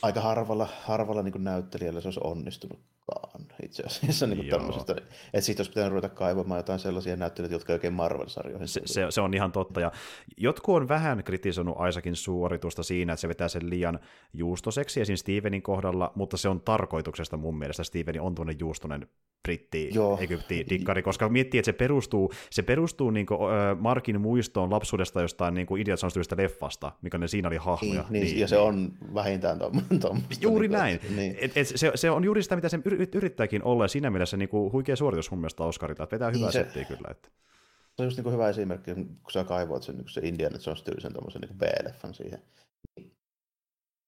[0.02, 4.92] Aika harvalla, harvalla niin näyttelijällä se olisi onnistunut kukaan itse asiassa niin tämmöisestä.
[4.92, 9.20] Että siitä olisi pitänyt ruveta kaivamaan jotain sellaisia näyttelijöitä, jotka oikein Marvel-sarjoihin se, se, se,
[9.20, 9.92] on ihan totta, ja
[10.36, 13.98] jotkut on vähän kritisoinut Aisakin suoritusta siinä, että se vetää sen liian
[14.32, 15.16] juustoseksi esim.
[15.16, 17.84] Stevenin kohdalla, mutta se on tarkoituksesta mun mielestä.
[17.84, 19.08] Steveni on tuonne juustonen
[19.42, 20.18] britti, Joo.
[20.20, 25.22] egypti, dikkari, koska miettii, että se perustuu, se perustuu niin kuin, äh, Markin muistoon lapsuudesta
[25.22, 26.00] jostain niin kuin Idiot
[26.36, 28.04] leffasta, mikä ne siinä oli hahmoja.
[28.10, 29.85] Niin, niin, ja se on vähintään tuommoista.
[30.40, 31.00] Juuri niin, näin.
[31.16, 31.36] Niin.
[31.40, 32.78] Et, et, se, se on juuri sitä, mitä se
[33.14, 36.40] yrittääkin olla, ja siinä mielessä niin kuin, huikea suoritus mun mielestä Oscarilta, että vetää hyvää
[36.40, 37.08] niin settiä kyllä.
[37.10, 37.28] Että.
[37.96, 41.12] Se on just niin hyvä esimerkki, kun sä kaivoit sen, niin se Indiana Jones tyylisen
[41.12, 42.42] tuommoisen niin B-leffan siihen.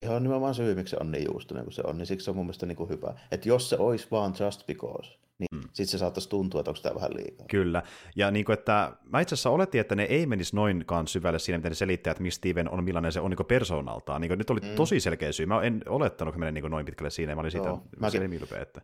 [0.02, 2.36] Ihan nimenomaan syy, miksi se on niin juustunen kuin se on, niin siksi se on
[2.36, 3.14] mun mielestä niin kuin hyvä.
[3.30, 5.68] Että jos se olisi vaan just because, niin mm.
[5.72, 7.46] sitten se saattaisi tuntua, että onko tämä vähän liikaa.
[7.46, 7.83] Kyllä,
[8.16, 11.59] ja niin kuin, että mä itse asiassa oletin, että ne ei menisi noinkaan syvälle siinä,
[11.59, 14.20] miten ne selittää, että miksi Steven on millainen se on niin persoonaltaan.
[14.20, 14.74] Niin kuin, nyt oli mm.
[14.77, 15.46] tosi selkeä syy.
[15.46, 18.62] Mä en olettanut, että menee niin noin pitkälle siinä, mä olin siitä Joo, mäkin, ylpeä.
[18.62, 18.81] Että...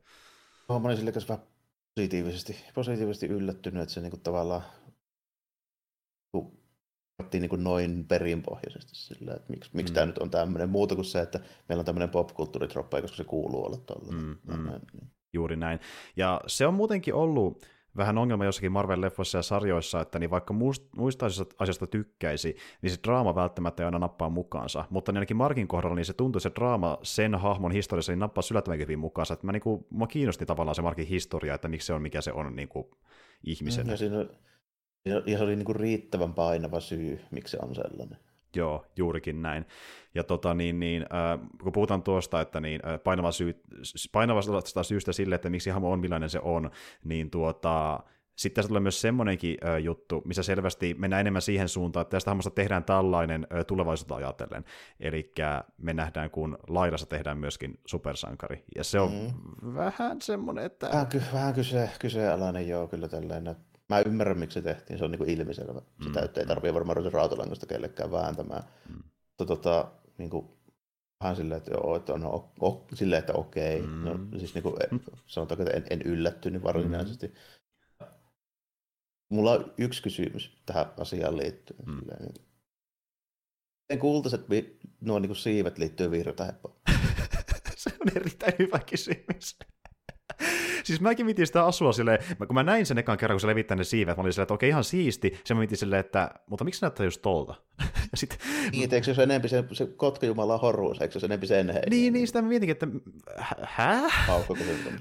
[0.68, 1.44] Mä olin sille vähän
[1.94, 4.62] positiivisesti, positiivisesti yllättynyt, että se niin kuin tavallaan
[7.18, 9.94] kerrottiin niin noin perinpohjaisesti sillä, että miksi, miksi Mm.
[9.94, 13.64] tämä nyt on tämmöinen muuta kuin se, että meillä on tämmöinen popkulttuuritroppa, koska se kuuluu
[13.64, 14.12] olla tuolla.
[14.12, 14.70] Mm, mm.
[14.92, 15.10] Niin.
[15.34, 15.80] Juuri näin.
[16.16, 17.66] Ja se on muutenkin ollut
[17.96, 21.26] vähän ongelma jossakin Marvel-leffoissa ja sarjoissa, että niin vaikka muist- muista
[21.58, 24.84] asioista tykkäisi, niin se draama välttämättä ei aina nappaa mukaansa.
[24.90, 28.42] Mutta niin ainakin Markin kohdalla niin se tuntui se draama sen hahmon historiassa niin nappaa
[28.50, 29.34] yllättävänkin hyvin mukaansa.
[29.34, 32.20] Että mä, niin kuin, mä kiinnosti tavallaan se Markin historia, että miksi se on, mikä
[32.20, 32.86] se on niin kuin,
[33.44, 33.92] ihmisenä.
[33.92, 34.26] Ja, siinä,
[35.26, 38.18] ja se oli niin kuin riittävän painava syy, miksi se on sellainen.
[38.54, 39.66] Joo, juurikin näin.
[40.14, 43.62] Ja tota, niin, niin, äh, kun puhutaan tuosta, että niin, äh, painava syy,
[44.12, 46.70] painavasta syystä sille, että miksi hahmo on millainen se on,
[47.04, 48.00] niin tuota,
[48.36, 52.30] sitten tässä tulee myös semmoinenkin äh, juttu, missä selvästi mennään enemmän siihen suuntaan, että tästä
[52.30, 54.64] hahmosta tehdään tällainen äh, tulevaisuutta ajatellen.
[55.00, 55.32] Eli
[55.78, 58.64] me nähdään, kun Lailassa tehdään myöskin supersankari.
[58.76, 59.74] Ja se on mm.
[59.74, 60.88] vähän semmoinen, että...
[60.88, 63.56] Vähän, ky- vähän kyse, kyseenalainen joo kyllä tällainen.
[63.88, 65.80] Mä ymmärrän, miksi se tehtiin, se on niin ilmiselvä.
[66.02, 68.62] Se Mm, täytyy, ei tarvitse varmaan ruveta rautalangasta kellekään vääntämään.
[68.88, 69.02] Mm.
[69.28, 70.48] Mutta tota, niin kuin,
[71.20, 73.82] vähän silleen, että joo, että on o, o, silleen, että okei.
[73.82, 74.04] Mm.
[74.04, 74.74] No, siis niin kuin,
[75.26, 77.34] sanotaanko, että en, en yllättynyt varsinaisesti.
[79.30, 81.84] Mulla on yksi kysymys tähän asiaan liittyen.
[81.86, 81.98] Mm.
[81.98, 82.34] Silleen, niin,
[83.82, 86.76] miten kultaiset vi- nuo niin kuin siivet liittyy virtaheppoon?
[87.76, 89.58] se on erittäin hyvä kysymys.
[90.84, 93.76] Siis mäkin mietin sitä asua silleen, kun mä näin sen ekan kerran, kun se levittää
[93.76, 95.38] ne siivet, mä olin silleen, että okei, ihan siisti.
[95.44, 97.54] Se mä mietin silleen, että, mutta miksi se näyttää just tolta?
[98.12, 98.38] ja sit,
[98.72, 101.70] Niin, että eikö se ole enempi se, se kotkajumala horruus, eikö se ole enempi sen
[101.70, 101.90] heidän?
[101.90, 102.86] niin, niin, sitä mä mietinkin, että
[103.62, 104.12] hä-?
[104.26, 104.56] Paukko,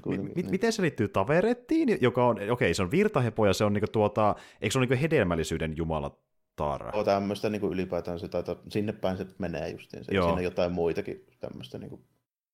[0.06, 0.50] niin.
[0.50, 4.34] miten se liittyy taverettiin, joka on, okei, se on virtahepo ja se on niinku tuota,
[4.60, 6.96] eikö se ole niinku hedelmällisyyden jumalatar?
[6.96, 10.04] Oo tämmöistä niin ylipäätään se taitaa, sinne päin se menee justiin.
[10.04, 10.24] Se, Joo.
[10.24, 11.78] siinä on jotain muitakin tämmöistä.
[11.78, 12.04] Niin kuin,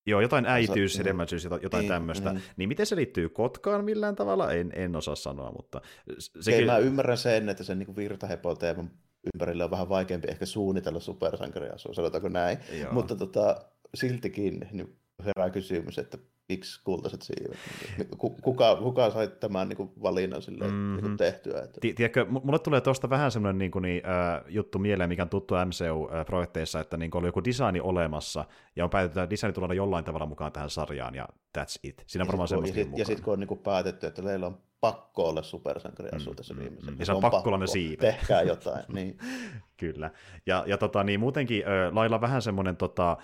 [0.07, 0.99] Joo, jotain äitiys, mm.
[0.99, 2.33] hedelmällisyys, jota- jotain Niin, tämmöistä.
[2.33, 2.41] mm.
[2.57, 4.53] Niin miten se liittyy kotkaan millään tavalla?
[4.53, 5.81] En, en osaa sanoa, mutta
[6.19, 6.67] se, Sekin...
[6.67, 8.91] Mä ymmärrän sen, että sen niin virtahepo-teeman
[9.35, 12.59] ympärillä on vähän vaikeampi ehkä suunnitella supersankariasua, sanotaanko näin.
[12.81, 12.93] Joo.
[12.93, 13.57] Mutta tota,
[13.95, 16.19] siltikin niin herää kysymys, että
[16.51, 17.57] miksi kultaiset siivet?
[17.99, 20.87] Niin, ku- Kuka, kuka sai tämän niin kuin valinnan silleen, mm-hmm.
[20.87, 21.05] niin Mhm.
[21.07, 21.63] kuin tehtyä?
[21.63, 21.81] Että...
[21.81, 25.23] Ti- Tiedätkö, mu- mulle tulee tuosta vähän semmoinen niin kuin, niin, äh, juttu mieleen, mikä
[25.23, 28.45] on tuttu MCU-projekteissa, että niin oli joku designi olemassa,
[28.77, 32.05] ja on päätetty, että designi tulee jollain tavalla mukaan tähän sarjaan, ja that's it.
[32.07, 34.23] Siinä on varmaan sit, ja semmoista sit, ja sitten kun on niin kuin päätetty, että
[34.23, 36.91] meillä on pakko olla supersankariasu Mm, tässä mm, viimeisessä.
[36.91, 36.97] mm.
[37.01, 37.99] Ja se on pakko olla ne siivet.
[37.99, 38.85] Tehkää jotain.
[38.93, 39.19] niin.
[39.77, 40.11] Kyllä.
[40.47, 43.17] Ja, ja tota, niin muutenkin ö, lailla vähän semmoinen, tota,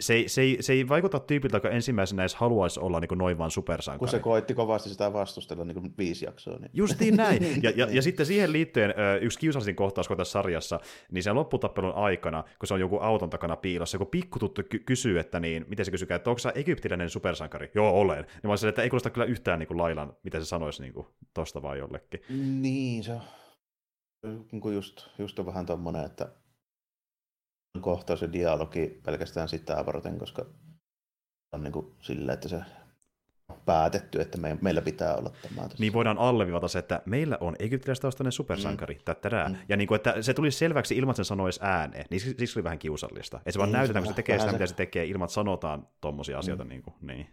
[0.00, 3.38] se, se, ei, se ei vaikuta tyypiltä, joka ensimmäisenä edes haluaisi olla niin kuin noin
[3.38, 4.10] vaan Kun supersankari.
[4.10, 6.58] se koitti kovasti sitä vastustella niin kuin viisi jaksoa.
[6.58, 6.70] Niin...
[6.74, 7.42] Justiin näin.
[7.62, 7.96] Ja, ja, Niin.
[7.96, 12.66] ja sitten siihen liittyen yksi kiusallisin kohtaus kun tässä sarjassa, niin sen lopputappelun aikana, kun
[12.66, 16.16] se on joku auton takana piilossa, joku pikkututtu ky- kysyy, että niin, miten se kysykää,
[16.16, 17.70] että onko sä egyptiläinen supersankari?
[17.74, 18.18] Joo, olen.
[18.24, 20.92] Niin mä olisin, että ei kuulosta kyllä yhtään niin kuin Lailan, mitä se sanoisi niin
[20.94, 22.20] kuin, tosta vaan jollekin.
[22.62, 23.20] Niin, se on
[24.52, 26.28] niin kuin just, just on vähän tommonen, että
[27.80, 30.46] kohtaus ja dialogi pelkästään sitä varten, koska
[31.52, 32.64] on niin kuin silleen, että se on
[33.66, 35.78] päätetty, että me, meillä pitää olla tämä tässä.
[35.78, 39.00] Niin voidaan alleviivata se, että meillä on egyptiläistaustainen supersankari, mm.
[39.04, 39.48] tättärää.
[39.48, 39.56] Mm.
[39.68, 42.64] Ja niin kuin, että se tuli selväksi ilman, sen sanoisi ääneen, niin siksi siksi oli
[42.64, 43.36] vähän kiusallista.
[43.36, 45.04] Että se vaan Niin, se näytetään, kun se tekee sitä, vähän mitä se- se tekee,
[45.04, 46.64] ilman, että sanotaan tommosia asioita.
[46.64, 46.70] Mm.
[46.70, 47.28] Niin, kuin, niin.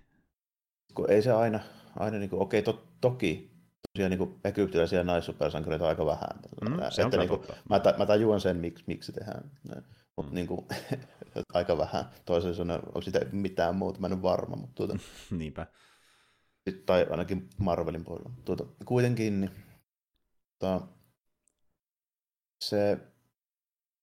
[0.94, 1.60] kun ei se aina,
[2.00, 3.56] aina niin kuin, okei, to, toki
[3.94, 6.30] tosiaan niin kuin egyptiläisiä naissupersankareita on aika vähän.
[6.62, 9.52] Mm, se on että niin kuin, mä, mä tajuan sen, miksi, miksi se tehdään.
[10.18, 10.36] Mutta Mm.
[10.36, 10.68] niin kuin,
[11.54, 12.06] aika vähän.
[12.26, 14.56] Toisaalta sanoen, onko sitä mitään muuta, mä en ole varma.
[14.56, 14.98] Mutta tuota,
[15.32, 15.68] Niinpä.
[16.86, 18.32] Tai ainakin Marvelin puolella.
[18.46, 19.52] Tuota, kuitenkin niin,
[20.60, 20.88] tuota,
[22.62, 22.98] se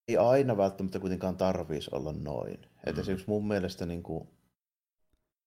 [0.08, 2.54] ei aina välttämättä kuitenkaan tarvitsisi olla noin.
[2.60, 2.66] Mm.
[2.66, 2.80] Mm.
[2.86, 4.28] Et esimerkiksi mun mielestä niin kuin,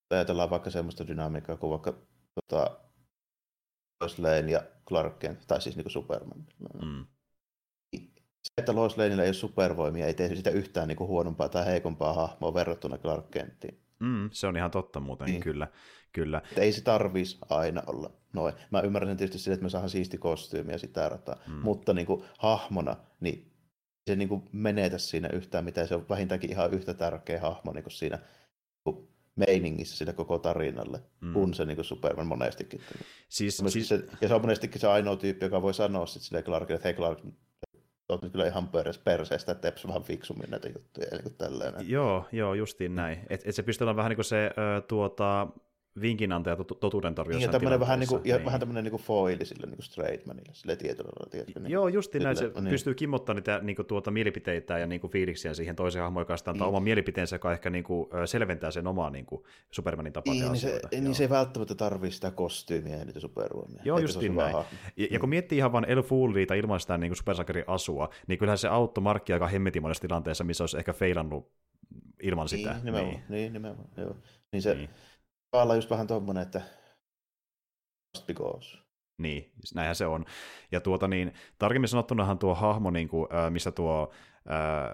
[0.09, 1.93] ajatellaan vaikka semmoista dynamiikkaa kuin vaikka
[2.35, 2.79] tota,
[4.01, 6.45] Lois Lane ja Clark Kent, tai siis niin kuin Superman.
[6.83, 7.05] Mm.
[8.57, 12.13] Että Lois Laneilla ei ole supervoimia, ei tee sitä yhtään niin kuin huonompaa tai heikompaa
[12.13, 13.79] hahmoa verrattuna Clark Kenttiin.
[13.99, 15.41] Mm, se on ihan totta muuten, niin.
[15.41, 15.67] Kyllä.
[16.13, 16.41] kyllä.
[16.51, 18.53] Et ei se tarvis aina olla noin.
[18.71, 21.53] Mä ymmärrän sen tietysti sille, että me saadaan siisti kostyymi ja sitä rataa, Mm.
[21.53, 23.51] mutta niin kuin, hahmona, niin
[24.07, 25.87] se niin kuin, menetä siinä yhtään mitään.
[25.87, 30.37] Se on vähintäänkin ihan yhtä tärkeä hahmo niin kuin siinä niin kuin, meiningissä sille koko
[30.39, 31.33] tarinalle, Mm.
[31.33, 32.81] kun se niin kuin Superman monestikin.
[33.29, 33.73] Siis, Siis...
[33.73, 36.75] siis, Se, ja se on monestikin se ainoa tyyppi, joka voi sanoa sitten sille Clarkille,
[36.75, 37.19] että hei Clark,
[38.09, 38.69] oot nyt kyllä ihan
[39.03, 41.07] perseestä, että teeps vähän fiksummin näitä juttuja.
[41.11, 41.73] Eli tälleen.
[41.89, 43.19] joo, joo, justiin näin.
[43.29, 45.47] Et, et se pystyy olemaan vähän niin kuin se ö, tuota,
[46.01, 47.39] vinkin antaja totuuden tarjoaa.
[47.39, 48.45] Niin, tämmöinen vähän, niin kuin, niin.
[48.45, 52.13] vähän tämmöinen niin kuin foili sille niin kuin straightmanille, sille tietyllä tiedätkö, niin, Joo, just
[52.13, 52.69] näin, se niin.
[52.69, 56.33] pystyy kimmottamaan niitä niin kuin, tuota, mielipiteitä ja niin kuin, fiiliksiä siihen toiseen hahmoon, joka
[56.33, 56.63] antaa niin.
[56.63, 60.61] oman mielipiteensä, joka ehkä niin kuin, selventää sen omaa niin kuin, Supermanin tapaa niin, niin,
[60.61, 63.81] se, niin se ei välttämättä tarvii sitä kostyymia ja niitä supervoimia.
[63.85, 64.55] Joo, just näin.
[64.97, 68.57] Ja, ja, kun miettii ihan vain El Foolia ilman sitä niin supersankarin asua, niin kyllähän
[68.57, 71.51] se auttoi markkia aika hemmetin monessa tilanteessa, missä olisi ehkä feilannut
[72.21, 72.75] ilman niin, sitä.
[72.83, 74.15] Nimenomaan, niin, niin nimenomaan, joo.
[74.51, 74.89] Niin se niin.
[75.61, 76.61] On just vähän tuommoinen, että
[78.15, 78.77] just because.
[79.17, 80.25] Niin, näinhän se on.
[80.71, 84.11] Ja tuota niin, tarkemmin sanottunahan tuo hahmo, niin kuin, äh, missä tuo
[84.51, 84.89] äh,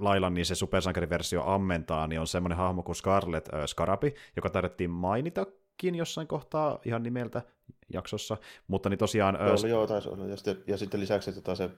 [0.00, 4.90] Lailan niin se supersankariversio ammentaa, niin on semmoinen hahmo kuin Scarlet äh, Scarapi, joka taidettiin
[4.90, 7.42] mainitakin jossain kohtaa ihan nimeltä
[7.92, 8.36] jaksossa,
[8.68, 9.38] mutta niin tosiaan...
[9.40, 10.26] Joo, äh, joo taisi olla.
[10.26, 11.70] Ja sitten, ja sitten lisäksi tota se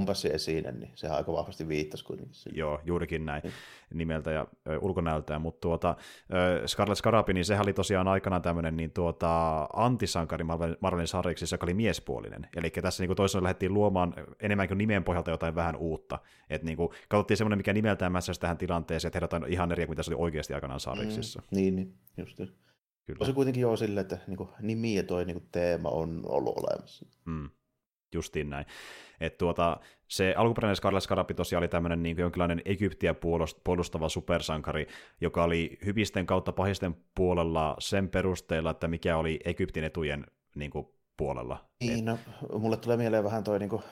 [0.00, 2.34] kompassi esine, niin sehän aika vahvasti viittasi kuitenkin.
[2.34, 2.58] Siihen.
[2.58, 3.50] Joo, juurikin näin mm.
[3.98, 5.96] nimeltä ja ö, ulkonäöltään, mutta tuota,
[6.62, 10.44] ö, Scarlet Scarabi, niin sehän oli tosiaan aikanaan tämmöinen niin tuota, antisankari
[10.80, 12.48] Marvelin sarjiksi, joka oli miespuolinen.
[12.56, 16.18] Eli tässä niin toisaalta lähdettiin luomaan enemmän kuin nimen pohjalta jotain vähän uutta.
[16.50, 19.96] Että niin kuin, katsottiin semmoinen, mikä nimeltään mässäsi tähän tilanteeseen, että heidät ihan eri kuin
[19.96, 21.40] tässä oli oikeasti aikanaan sarjiksissa.
[21.40, 22.40] Mm, niin, niin, just
[23.06, 23.26] Kyllä.
[23.26, 26.58] Se kuitenkin joo silleen, että niin kuin, nimi ja toi niin kuin, teema on ollut
[26.58, 27.06] olemassa.
[27.24, 27.50] Mm
[28.14, 28.66] justiin näin.
[29.20, 33.14] Et tuota, se alkuperäinen Scarlet Scarabbi tosiaan oli tämmöinen niin jonkinlainen Egyptiä
[33.64, 34.86] puolustava supersankari,
[35.20, 40.86] joka oli hyvisten kautta pahisten puolella sen perusteella, että mikä oli Egyptin etujen niin kuin,
[41.16, 41.64] puolella.
[41.80, 42.18] Niin, no,
[42.58, 43.82] mulle tulee mieleen vähän toi niin kuin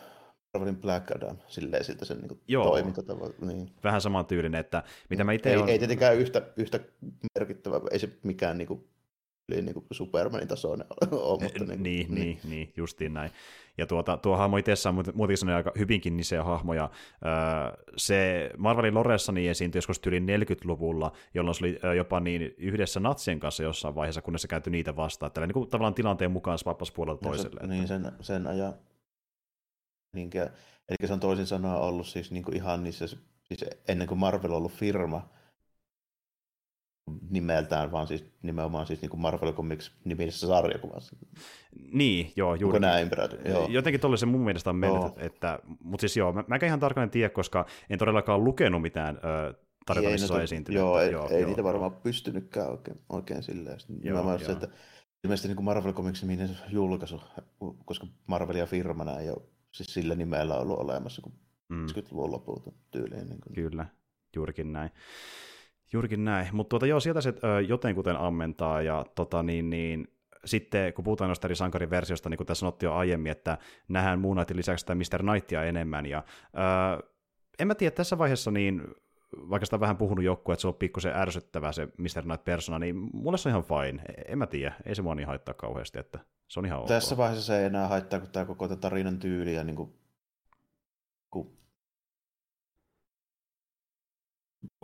[0.55, 3.31] Marvelin Black Adam, silleen siltä sen niin Joo, toimintatava.
[3.47, 3.71] Niin.
[3.85, 5.69] Vähän saman tyylinen, että mitä mä itse ei, on...
[5.69, 6.81] ei tietenkään yhtä, yhtä
[7.39, 8.89] merkittävä, ei se mikään niin kuin,
[9.49, 11.43] niin kuin Supermanin tasoinen ole.
[11.43, 13.31] Mutta niin, niin, niin, niin, niin, justiin näin.
[13.79, 16.91] Ja tuota, tuo hahmo itsessään on muutenkin aika hyvinkin niseä hahmoja.
[17.97, 23.41] se Marvelin Loressa niin esiintyi joskus yli 40-luvulla, jolloin se oli jopa niin yhdessä natsien
[23.41, 25.33] kanssa jossain vaiheessa, kunnes se käytyi niitä vastaan.
[25.33, 27.61] Tällä niin kuin, tavallaan tilanteen mukaan spappas puolelta toiselle.
[27.61, 28.75] Se, niin, sen, sen ajan.
[30.15, 30.43] Niinkä,
[30.89, 33.07] eli se on toisin sanoen ollut siis niin kuin ihan niissä,
[33.43, 35.29] siis ennen kuin Marvel on ollut firma,
[37.31, 41.17] nimeltään, vaan siis nimenomaan siis niin kuin Marvel Comics nimisessä sarjakuvassa.
[41.93, 42.77] Niin, joo, juuri.
[42.77, 43.49] Onko näin, Brad?
[43.49, 43.69] Joo.
[43.69, 45.15] Jotenkin tuolle se mun mielestä on mennyt, joo.
[45.17, 49.55] että, mutta siis joo, mä, mä ihan tarkalleen tiedä, koska en todellakaan lukenut mitään ö,
[49.87, 50.81] tarinoita, missä on esiintynyt.
[50.81, 51.49] Joo, ei, joo, ei joo.
[51.49, 53.79] niitä varmaan pystynytkään oikein, oikein silleen.
[54.03, 54.53] Joo, mä joo.
[54.53, 54.69] että
[55.25, 57.23] ilmeisesti niin Marvel Comics niminen julkaisu,
[57.85, 61.35] koska Marvelia firmana ei ole siis sillä nimellä ollut olemassa kuin
[61.69, 61.87] mm.
[61.87, 63.29] 50-luvun lopulta tyyliin.
[63.29, 63.55] Niin kuin.
[63.55, 63.87] Kyllä,
[64.37, 64.91] juurikin näin.
[65.93, 70.09] Juurikin näin, mutta tuota, joo, sieltä se ö, jotenkuten ammentaa, ja tota, niin, niin,
[70.45, 74.21] sitten kun puhutaan noista eri sankarin versiosta, niin kuin tässä sanottiin jo aiemmin, että nähdään
[74.21, 75.23] Moon Knightin lisäksi sitä Mr.
[75.23, 76.25] Knightia enemmän, ja
[76.99, 77.09] ö,
[77.59, 78.83] en mä tiedä, tässä vaiheessa niin,
[79.37, 82.23] vaikka sitä on vähän puhunut joku, että se on pikkusen ärsyttävä se Mr.
[82.23, 84.03] Knight-persona, niin mulle se on ihan fine.
[84.29, 87.19] En mä tiedä, ei se mua niin haittaa kauheasti, että se on ihan Tässä ok.
[87.19, 89.95] vaiheessa se ei enää haittaa, kun tämä koko tarinan tyyli ja niin kuin,
[91.31, 91.59] kun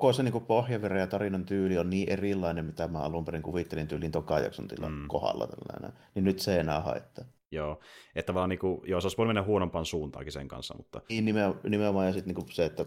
[0.05, 3.89] koko se niin pohjavire ja tarinan tyyli on niin erilainen, mitä mä alun perin kuvittelin
[3.89, 5.09] tyyliin toka jakson mm.
[5.09, 5.47] kohdalla.
[5.47, 6.01] Tällainen.
[6.15, 7.25] Niin nyt se ei enää haittaa.
[7.53, 7.81] Joo,
[8.15, 10.75] että vaan niin kuin, joo, se olisi voinut mennä huonompaan suuntaankin sen kanssa.
[10.77, 11.01] Mutta...
[11.09, 11.25] Niin
[11.69, 12.87] nimenomaan, ja sitten niin se, että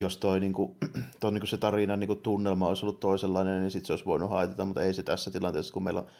[0.00, 0.76] jos toi, niin kuin,
[1.20, 4.04] toi niin kuin se tarinan niin kuin tunnelma olisi ollut toisenlainen, niin sitten se olisi
[4.04, 6.10] voinut haitata, mutta ei se tässä tilanteessa, kun meillä on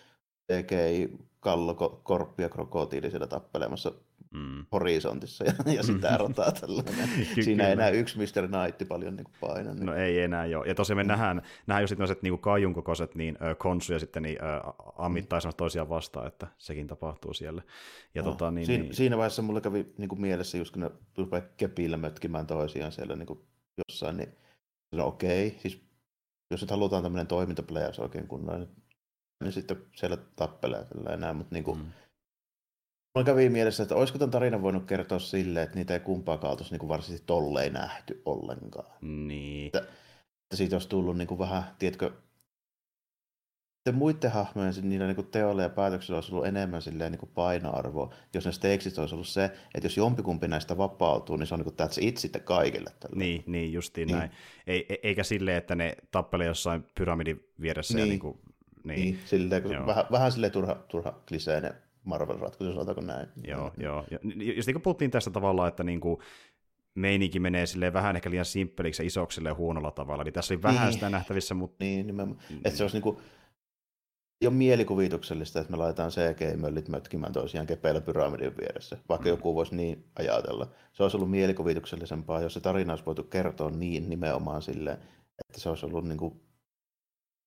[0.53, 3.93] CGI, kallo, korppi ja krokotiili siellä tappelemassa
[4.35, 4.67] mm.
[4.73, 6.15] horisontissa ja, ja sitä mm.
[6.15, 7.09] erotaa tällainen.
[7.45, 8.49] Siinä ei enää yksi Mr.
[8.49, 9.75] Knight paljon niin paina.
[9.75, 9.87] Niin.
[9.87, 10.65] No ei enää joo.
[10.65, 11.09] Ja tosiaan me mm.
[11.09, 14.61] nähdään, nähdään just sellaiset niin kaijun kokoiset niin, äh, konsu ja sitten niin, äh,
[14.99, 15.51] ammittaa mm.
[15.57, 17.63] toisiaan vastaan, että sekin tapahtuu siellä.
[18.15, 18.95] Ja no, tota, niin, siinä, niin...
[18.95, 23.17] siinä vaiheessa mulle kävi niin kuin mielessä, just kun ne rupeaa kepillä mötkimään toisiaan siellä
[23.17, 23.41] niin kuin
[23.89, 24.29] jossain, niin
[24.93, 25.61] no okei, okay.
[25.61, 25.85] siis
[26.51, 28.67] jos nyt halutaan tämmöinen toimintaplayers oikein kunnolla,
[29.45, 31.85] niin sitten siellä tappelee tällä enää, mutta niin kuin, mm
[33.15, 36.77] Mulla kävi mielessä, että olisiko tämän tarinan voinut kertoa silleen, että niitä ei kumpaakaan oltaisi
[36.79, 38.87] niin varsinaisesti tolleen nähty ollenkaan.
[39.01, 39.67] Niin.
[39.67, 42.13] Että, että siitä olisi tullut niin kuin vähän, tiedätkö,
[43.93, 48.47] muiden hahmojen niillä niin teoilla ja päätöksillä olisi ollut enemmän silleen, niin kuin painoarvoa, jos
[48.47, 51.89] ne stakesista olisi ollut se, että jos jompikumpi näistä vapautuu, niin se on niin kuin
[51.89, 52.91] that's it sitten kaikille.
[53.01, 53.17] Tällä.
[53.17, 54.19] Niin, niin justiin niin.
[54.19, 54.31] näin.
[54.67, 57.95] Ei, e, eikä silleen, että ne tappelee jossain pyramidin vieressä.
[57.95, 58.39] Niin, ja niin, kuin,
[58.85, 59.01] niin.
[59.01, 63.29] niin silleen, vähän, vähän silleen turha, turha kliseinen Marvel-ratkaisu, sanotaanko näin.
[63.45, 64.05] Joo, joo.
[64.11, 64.19] Ja,
[64.57, 66.21] just niin kuin puhuttiin tästä tavalla, että niin kuin
[66.95, 70.87] meininki menee sille vähän ehkä liian simppeliksi ja isoksi huonolla tavalla, eli tässä oli vähän
[70.87, 70.93] niin.
[70.93, 71.85] sitä nähtävissä, mutta...
[71.85, 72.41] Niin, nimenomaan.
[72.51, 72.57] Mm.
[72.57, 73.19] Että se olisi niin kuin,
[74.41, 79.31] jo mielikuvituksellista, että me laitetaan CG-möllit mötkimään toisiaan kepeillä pyramidin vieressä, vaikka mm.
[79.31, 80.69] joku voisi niin ajatella.
[80.93, 84.99] Se olisi ollut mielikuvituksellisempaa, jos se tarina olisi voitu kertoa niin nimenomaan silleen,
[85.49, 86.41] että se olisi ollut niin kuin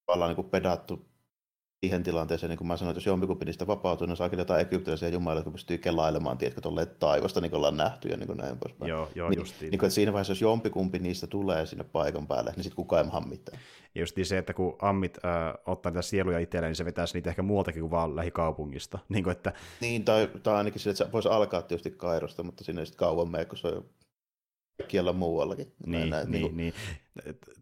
[0.05, 1.05] tavallaan niin pedattu
[1.82, 4.61] siihen tilanteeseen, niin kuin mä sanoin, että jos jompikumpi niistä vapautuu, niin saa kyllä jotain
[4.61, 8.38] egyptiläisiä jumalia, jotka pystyy kelailemaan, tiedätkö, tolleen taivasta, niin kuin ollaan nähty ja niin kuin
[8.38, 8.89] näin poispäin.
[8.89, 9.71] Joo, joo, niin, justiin.
[9.71, 13.01] Niin kuin, että siinä vaiheessa, jos jompikumpi niistä tulee sinne paikan päälle, niin sitten kukaan
[13.01, 13.59] ei maha mitään.
[13.95, 17.30] Ja just se, että kun ammit äh, ottaa niitä sieluja itselleen, niin se vetäisi niitä
[17.30, 18.99] ehkä muualtakin kuin vaan lähikaupungista.
[19.09, 19.53] Niin, kuin, että...
[19.82, 22.99] niin tai, tai ainakin sille, että se voisi alkaa tietysti Kairosta, mutta sinne ei sitten
[22.99, 23.86] kauan mene, kun se on
[24.78, 25.73] kaikkialla muuallakin.
[25.86, 26.73] Niin, näin, niin, niin, niin.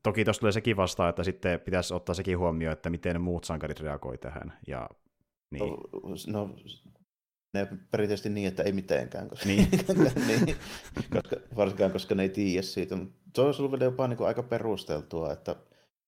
[0.04, 3.80] Toki tuossa tulee sekin vastaan, että sitten pitäisi ottaa sekin huomioon, että miten muut sankarit
[3.80, 4.54] reagoi tähän.
[4.68, 4.90] Ja,
[5.52, 5.64] niin.
[5.64, 5.78] no,
[6.28, 6.56] no,
[7.54, 9.68] ne perinteisesti niin, että ei mitenkään, koska, niin.
[10.28, 10.56] niin,
[11.10, 12.98] koska, varsinkaan koska ne ei tiedä siitä.
[13.36, 15.56] Se olisi ollut jopa niin kuin aika perusteltua, että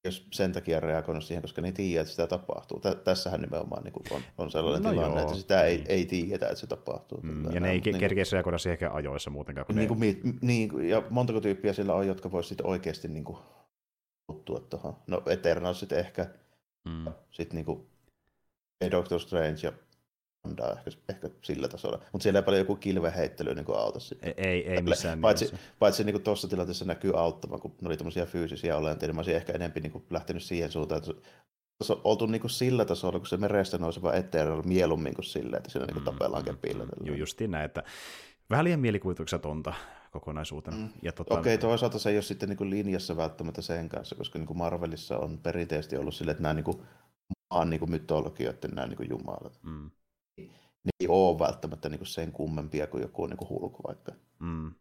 [0.06, 2.80] jos sen takia reagoinut siihen, koska ne ei tiedä, että sitä tapahtuu.
[2.80, 5.28] Tä, tässähän nimenomaan niin on, on sellainen no tilanne, joo.
[5.28, 7.20] että sitä ei, ei tiedetä, että se tapahtuu.
[7.22, 9.66] Mm, ja ne ei niin, kerkeisi reagoida siihen ajoissa muutenkaan.
[9.66, 10.14] Kun niin, ne...
[10.14, 13.38] kuin, niin, ja montako tyyppiä siellä on, jotka voisivat sitten oikeasti niin kuin,
[14.28, 14.96] puuttua tuohon.
[15.08, 16.26] No Eternals sitten ehkä,
[16.86, 17.14] mm.
[17.32, 17.88] sitten niin kuin,
[18.92, 19.74] Doctor Strange ja
[20.50, 22.00] antaa ehkä, ehkä sillä tasolla.
[22.12, 24.34] Mutta siellä ei paljon joku kilveheittely niin auta sitten.
[24.38, 25.68] Ei, ei missään Paitsi, nimessä.
[25.80, 29.36] paitsi niin tuossa tilanteessa näkyy auttamaan, kun ne oli tämmöisiä fyysisiä olentoja, niin mä olisin
[29.36, 31.12] ehkä enemmän niin lähtenyt siihen suuntaan, että
[31.84, 35.58] se on oltu niin kuin sillä tasolla, kun se merestä nouseva Eternal mieluummin kuin sillä,
[35.58, 36.86] että siinä niin kuin mm, tapellaan mm, kepillä.
[37.04, 37.84] Joo, justiin näin, että
[38.50, 39.74] vähän liian mielikuvituksetonta
[40.12, 40.78] kokonaisuutena.
[40.78, 40.90] Mm.
[41.02, 41.40] Ja tota...
[41.40, 44.48] Okei, okay, toisaalta se ei ole sitten niin kuin linjassa välttämättä sen kanssa, koska niin
[44.48, 46.78] kuin Marvelissa on perinteisesti ollut sille, että nämä niin kuin
[47.54, 49.60] maan niin kuin mytologioiden nämä niin kuin jumalat.
[49.64, 49.92] Mm
[50.88, 54.12] ne ei ole välttämättä niin kuin sen kummempia kuin joku niin kuin hulku vaikka.
[54.40, 54.72] Mm,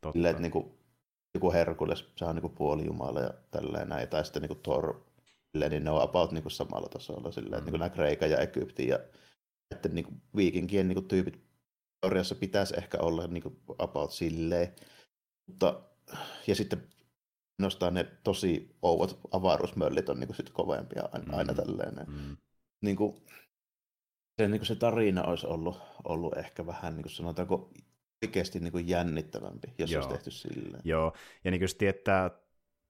[0.00, 0.12] totta.
[0.12, 0.78] Silleen, että niin kuin,
[1.34, 5.00] joku Herkules, se on niin kuin puolijumala ja tälleen näin, tai sitten niin kuin Thor,
[5.52, 7.58] silleen, niin ne on about niin kuin samalla tasolla, silleen, mm.
[7.58, 8.98] että niin kuin nämä Kreikan ja Egyptin ja
[9.70, 11.40] että niin kuin viikinkien niin kuin tyypit
[12.00, 14.74] teoriassa pitäisi ehkä olla niin kuin about silleen,
[15.46, 15.82] mutta
[16.46, 16.88] ja sitten
[17.58, 21.56] nostaa ne tosi ouot avaruusmöllit on niin kuin sit kovempia aina, aina mm.
[21.56, 21.94] tälleen.
[22.06, 22.36] Mm.
[22.82, 23.16] Niin kuin,
[24.38, 27.70] se, niin kuin se tarina olisi ollut, ollut ehkä vähän, niin kuin sanotaanko,
[28.24, 30.02] oikeasti niin kuin jännittävämpi, jos Joo.
[30.02, 30.82] olisi tehty silleen.
[30.84, 31.12] Joo,
[31.44, 32.30] ja niin kuin tietää,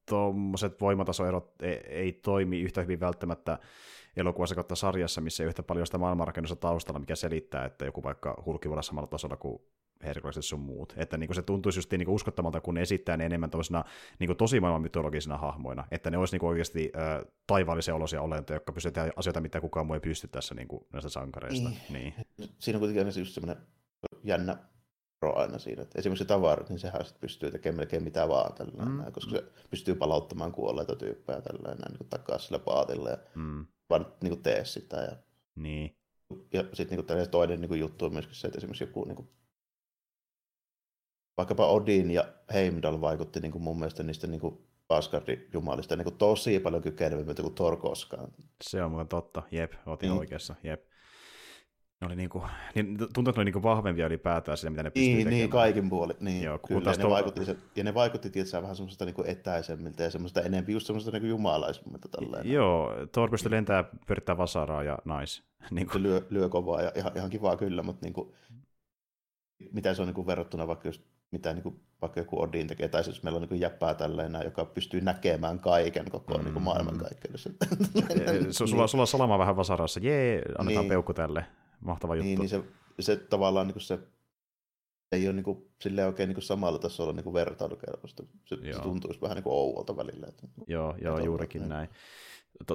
[0.09, 3.59] tuommoiset voimatasoerot ei, ei toimi yhtä hyvin välttämättä
[4.17, 8.43] elokuvassa kautta sarjassa, missä ei yhtä paljon sitä maailmanrakennusta taustalla, mikä selittää, että joku vaikka
[8.47, 9.63] hulki voi olla samalla tasolla kuin
[10.05, 10.95] herkulliset sun muut.
[10.97, 13.51] Että niin kuin se tuntuisi just niin kuin uskottamalta, kun ne esittää ne enemmän
[14.19, 15.85] niin tosi maailman mytologisina hahmoina.
[15.91, 19.61] Että ne olisi niin kuin oikeasti äh, taivaallisia olosia olentoja, jotka pystyvät tehdä asioita, mitä
[19.61, 21.69] kukaan muu ei pysty tässä niin kuin näistä sankareista.
[21.69, 21.81] Niin.
[21.91, 22.15] niin.
[22.59, 23.65] Siinä on kuitenkin aina just semmoinen
[24.25, 24.57] jännä
[25.21, 25.83] pro aina siinä.
[25.83, 29.13] Että esimerkiksi se tavarat, niin sehän sitten pystyy tekemään melkein mitä vaan tällä mm.
[29.13, 33.67] koska se pystyy palauttamaan kuolleita tyyppejä tällä niin takaisin sillä paatilla ja mm.
[33.91, 34.97] vaan niin kuin tee sitä.
[34.97, 35.17] Ja,
[35.57, 35.97] niin.
[36.53, 39.29] ja sitten niin toinen niin kuin juttu on myöskin se, että esimerkiksi joku niin kuin
[41.37, 44.59] vaikkapa Odin ja Heimdall vaikutti niin kuin mun mielestä niistä niin kuin
[44.89, 48.29] Asgardin jumalista niin kuin tosi paljon kykenevimmiltä kuin Thor koskaan.
[48.63, 50.19] Se on muuten totta, jep, otin mm.
[50.19, 50.85] oikeassa, jep.
[52.01, 52.43] Ne oli niinku,
[52.75, 55.39] niin, tuntuu, että ne oli niinku vahvempia ylipäätään siinä, mitä ne pystyy niin, tekemään.
[55.39, 56.17] Niin, kaikin puolin.
[56.21, 57.11] Niin, Joo, kyllä, ne to...
[57.11, 61.11] vaikutti, se, ja ne vaikutti tietysti vähän semmoista niinku etäisemmiltä ja semmoista enemmän just semmoista
[61.11, 62.09] niinku jumalaisemmilta.
[62.09, 62.53] Tällainen.
[62.53, 65.43] Joo, Thor pystyy lentää, pyrittää vasaraa ja nais.
[65.71, 66.03] Niin kuin...
[66.03, 68.35] lyö, lyö kovaa ja ihan, ihan kivaa kyllä, mutta niinku,
[69.73, 71.03] mitä se on niinku verrattuna vaikka just
[71.35, 74.65] mitä niin kuin, vaikka joku Odin tekee, tai siis meillä on niin jäppää tällainen, joka
[74.65, 76.45] pystyy näkemään kaiken koko mm.
[76.45, 77.51] niin maailmankaikkeudessa.
[78.51, 80.89] sulla, sulla on salama vähän vasarassa, jee, annetaan niin.
[80.89, 81.47] peukku tälle,
[81.81, 82.27] mahtava juttu.
[82.27, 82.63] Niin, niin se,
[83.01, 83.99] se tavallaan niin kuin se
[85.13, 88.23] ei ole niin kuin, silleen oikein niin kuin samalla tasolla niin kuin vertailukelpoista.
[88.45, 90.27] Se, se tuntuisi vähän niin kuin ouolta välillä.
[90.29, 91.69] Että, joo, joo juurikin näin.
[91.69, 91.89] näin.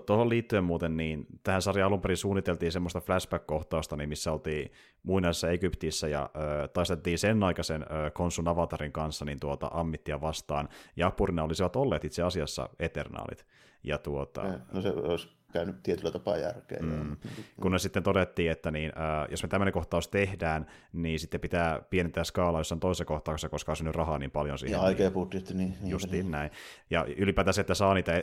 [0.05, 4.71] Tuohon liittyen muuten, niin tähän sarjaan alun perin suunniteltiin semmoista flashback-kohtausta, niin missä oltiin
[5.03, 10.69] muinaisessa Egyptissä ja ö, taisteltiin sen aikaisen ö, konsun avatarin kanssa niin tuota ammittia vastaan,
[10.95, 13.45] ja apurina olisivat olleet itse asiassa Eternaalit.
[13.83, 14.43] Ja tuota...
[14.71, 16.79] No se olisi käynyt tietyllä tapaa järkeä.
[16.81, 17.17] Mm.
[17.61, 21.81] Kun ne sitten todettiin, että niin, äh, jos me tämmöinen kohtaus tehdään, niin sitten pitää
[21.89, 24.77] pienentää skaalaa jossain toisessa kohtauksessa, koska on synnyt rahaa niin paljon siihen.
[24.77, 25.77] Ja aika ja budjetti, niin.
[25.81, 26.31] niin Justiin niin.
[26.31, 26.51] näin.
[26.89, 28.21] Ja ylipäätään se, että saa niitä äh,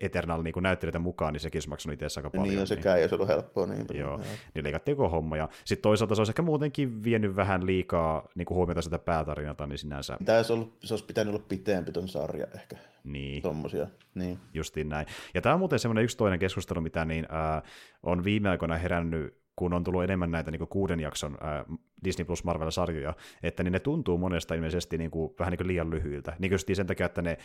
[0.00, 2.48] Eternal niin näyttelijöitä mukaan, niin sekin olisi maksanut itse aika paljon.
[2.48, 2.98] Niin, ja sekään niin.
[2.98, 3.66] ei olisi ollut helppoa.
[3.66, 4.20] Niin, Joo,
[4.54, 5.36] niin leikattiin koko homma.
[5.36, 9.66] Ja sitten toisaalta se olisi ehkä muutenkin vienyt vähän liikaa niin kuin huomiota sitä päätarinata,
[9.66, 10.16] niin sinänsä.
[10.24, 12.76] Tämä olisi, ollut, se olisi pitänyt olla pitempi ton sarja ehkä.
[13.06, 13.42] Niin.
[13.42, 13.86] Tommosia.
[14.14, 14.38] Niin.
[14.54, 15.06] Justiin näin.
[15.34, 17.62] Ja tämä on muuten semmoinen yksi toinen keskustelu, mitä niin, äh,
[18.02, 21.64] on viime aikoina herännyt kun on tullut enemmän näitä niin kuuden jakson ää,
[22.04, 25.90] Disney Plus Marvel-sarjoja, että niin ne tuntuu monesta ilmeisesti niin kuin, vähän niin kuin liian
[25.90, 26.36] lyhyiltä.
[26.38, 27.38] Niin kuin sen takia, että ne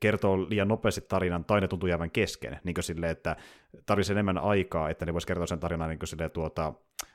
[0.00, 2.60] kertoo liian nopeasti tarinan, tai ne tuntuu jäävän kesken.
[2.64, 3.36] Niin kuin silleen, että
[3.86, 6.74] tarvitsisi enemmän aikaa, että ne voisi kertoa sen tarinan niin kuin silleen, tuota,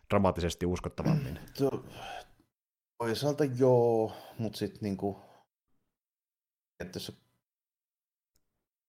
[0.09, 1.39] dramaattisesti uskottavammin.
[2.97, 5.17] Toisaalta joo, mutta sitten niin kuin,
[6.79, 7.13] että se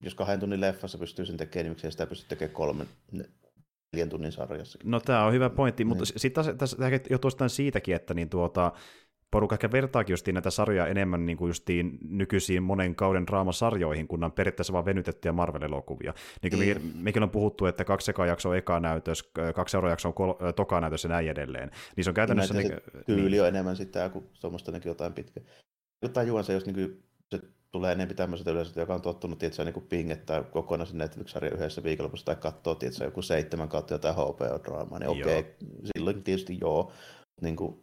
[0.02, 2.86] jos kahden tunnin leffassa pystyy sen tekemään, niin miksei sitä pysty tekemään kolmen,
[3.92, 4.78] neljän tunnin sarjassa.
[4.84, 5.88] No tämä on hyvä pointti, niin.
[5.88, 6.76] mutta sitten tässä
[7.10, 8.72] johtuu siitäkin, että niin tuota,
[9.30, 14.24] porukka ehkä vertaakin justiin näitä sarjoja enemmän niin kuin justiin nykyisiin monen kauden draamasarjoihin, kun
[14.24, 16.14] on periaatteessa vain venytettyjä Marvel-elokuvia.
[16.42, 16.86] Niin kuin mm.
[16.86, 20.14] me, mekin on puhuttu, että kaksi ekaa jaksoa on eka näytös, kaksi seuraavaa jaksoa on
[20.14, 21.70] kol, toka näytös ja näin edelleen.
[21.96, 22.54] Niin se on käytännössä...
[22.54, 23.42] Niin, se tyyli niin.
[23.42, 25.40] on enemmän sitä kuin tuommoista jotain pitkä.
[26.12, 27.05] Tajuan se, jos niin
[27.76, 32.26] tulee enemmän tämmöiseltä yleisöltä, joka on tottunut tietysti, niin kuin pingettää kokonaisen Netflix-sarjan yhdessä viikonlopussa
[32.26, 35.52] tai katsoo tietysti, joku seitsemän kautta jotain HBO-draamaa, niin okei, okay,
[35.96, 36.92] silloin tietysti joo.
[37.40, 37.80] Niin kuin,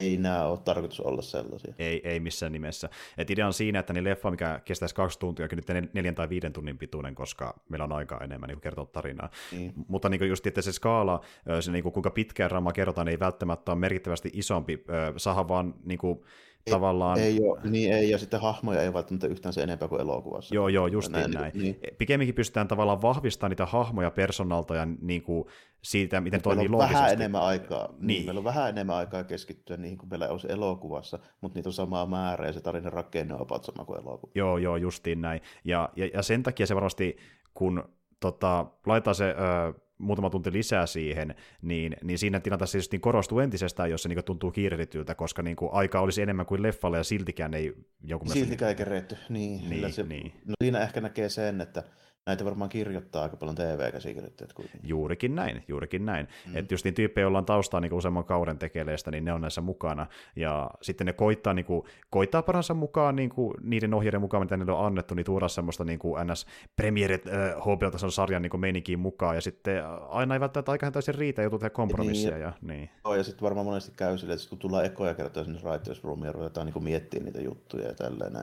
[0.00, 1.74] ei nämä ole tarkoitus olla sellaisia.
[1.78, 2.88] Ei, ei missään nimessä.
[3.18, 6.28] Et idea on siinä, että niin leffa, mikä kestäisi kaksi tuntia, on nyt neljän tai
[6.28, 9.30] viiden tunnin pituinen, koska meillä on aikaa enemmän niin kertoa tarinaa.
[9.52, 9.72] Niin.
[9.88, 11.20] Mutta niin just, että se skaala,
[11.60, 14.84] se, niin kuin, kuinka pitkään rama kerrotaan, ei välttämättä ole merkittävästi isompi.
[15.16, 16.24] Saha vaan niin kuin,
[16.70, 17.18] tavallaan...
[17.18, 20.54] Ei ole, niin ei, ja sitten hahmoja ei välttämättä yhtään se enempää kuin elokuvassa.
[20.54, 21.30] Joo, joo, just näin.
[21.30, 21.52] näin.
[21.54, 21.80] Niin.
[21.98, 25.44] Pikemminkin pystytään tavallaan vahvistamaan niitä hahmoja personalta ja niin kuin
[25.82, 26.94] siitä, miten toimii loogisesti.
[26.94, 28.06] vähän enemmän aikaa, niin.
[28.06, 28.24] niin.
[28.24, 32.06] meillä on vähän enemmän aikaa keskittyä niihin kuin meillä olisi elokuvassa, mutta niitä on samaa
[32.06, 34.32] määrää ja se tarina rakenne on about sama kuin elokuva.
[34.34, 35.40] Joo, joo, justiin näin.
[35.64, 37.16] Ja, ja, ja sen takia se varmasti,
[37.54, 37.84] kun
[38.20, 39.30] tota, laittaa se...
[39.30, 44.08] Ö, muutama tunti lisää siihen, niin, niin siinä tilanteessa just niin korostuu entisestään, jos se
[44.08, 47.74] niin tuntuu kiirehdityltä, koska niin kuin aika olisi enemmän kuin leffalle ja siltikään ei
[48.04, 49.70] joku Siltikään ei keretty, niin.
[49.70, 50.32] niin, se, niin.
[50.44, 51.82] No siinä ehkä näkee sen, että
[52.26, 54.88] näitä varmaan kirjoittaa aika paljon TV-käsikirjoittajat kuitenkin.
[54.88, 56.28] Juurikin näin, juurikin näin.
[56.46, 56.56] Mm.
[56.56, 59.60] Että just niin tyyppejä, joilla on taustaa niin useamman kauden tekeleistä, niin ne on näissä
[59.60, 60.06] mukana.
[60.36, 64.56] Ja sitten ne koittaa, niin kuin, koittaa paransa mukaan niin kuin, niiden ohjeiden mukaan, mitä
[64.56, 66.46] niille on annettu, niin tuoda semmoista niin kuin ns.
[66.76, 69.34] premierit äh, HBO-tason sarjan niin meininkiin mukaan.
[69.34, 72.34] Ja sitten aina ei välttämättä aika täysin riitä, joutuu tehdä kompromisseja.
[72.34, 72.90] Niin, ja, niin.
[73.04, 76.26] Joo, ja sitten varmaan monesti käy silleen, että kun tullaan ekoja kertoja sinne Writers Roomiin
[76.26, 78.36] ja ruvetaan niin miettimään niitä juttuja ja tälleen,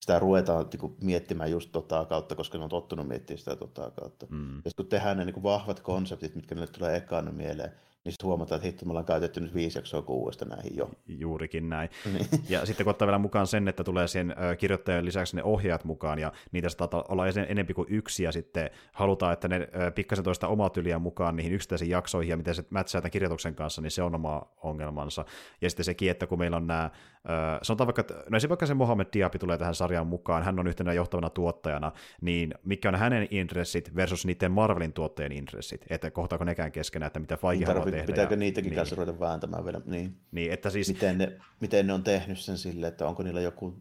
[0.00, 3.90] sitä ruvetaan niin kuin, miettimään just tota kautta, koska ne on tottunut miettimään sitä tota
[3.90, 4.26] kautta.
[4.30, 4.56] Mm.
[4.64, 7.70] Ja kun tehdään ne niin kuin, vahvat konseptit, mitkä ne tulee ekana mieleen,
[8.04, 10.90] niin sitten huomataan, että hitto, me ollaan käytetty nyt viisi jaksoa kuudesta näihin jo.
[11.06, 11.90] Juurikin näin.
[12.12, 12.26] Niin.
[12.48, 16.18] Ja sitten kun ottaa vielä mukaan sen, että tulee siihen kirjoittajan lisäksi ne ohjaat mukaan,
[16.18, 20.70] ja niitä saattaa olla enempi kuin yksi, ja sitten halutaan, että ne pikkasen toista omaa
[20.70, 24.14] tyliä mukaan niihin yksittäisiin jaksoihin, ja miten se mätsää tämän kirjoituksen kanssa, niin se on
[24.14, 25.24] oma ongelmansa.
[25.60, 26.90] Ja sitten sekin, että kun meillä on nämä,
[27.62, 30.92] sanotaan vaikka, että, no vaikka se Mohamed Diaby tulee tähän sarjaan mukaan, hän on yhtenä
[30.92, 36.72] johtavana tuottajana, niin mikä on hänen intressit versus niiden Marvelin tuottajien intressit, että kohtaako nekään
[36.72, 38.06] keskenään, että mitä Feige haluaa tehdä.
[38.06, 38.76] Pitääkö niitäkin niin.
[38.76, 39.80] kanssa ruveta vääntämään vielä?
[39.84, 40.16] Niin.
[40.32, 40.88] niin että siis...
[40.88, 43.76] miten, ne, miten ne on tehnyt sen sille, että onko niillä joku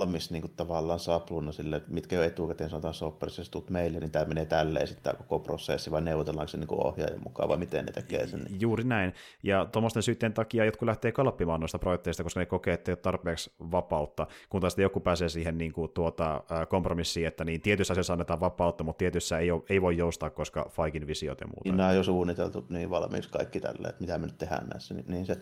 [0.00, 4.10] valmis niin kuin tavallaan sapluna sille, mitkä jo etukäteen sanotaan sopparissa, jos tulet meille, niin
[4.10, 7.56] tämä menee tälleen sitten tämä koko prosessi, vai neuvotellaanko se niin kuin ohjaajan mukaan, vai
[7.56, 8.46] miten ne tekee sen?
[8.60, 9.14] Juuri näin.
[9.42, 12.98] Ja tuommoisten syytteen takia jotkut lähtee kalppimaan noista projekteista, koska ne kokee, että ei ole
[13.02, 18.12] tarpeeksi vapautta, kun taas joku pääsee siihen niin kuin, tuota, kompromissiin, että niin tietyissä asioissa
[18.12, 21.60] annetaan vapautta, mutta tietyissä ei, ole, ei voi joustaa, koska Faikin visiot ja muuta.
[21.64, 24.94] Niin nämä on jo suunniteltu niin valmiiksi kaikki tälle, että mitä me nyt tehdään näissä,
[24.94, 25.36] niin, niin se,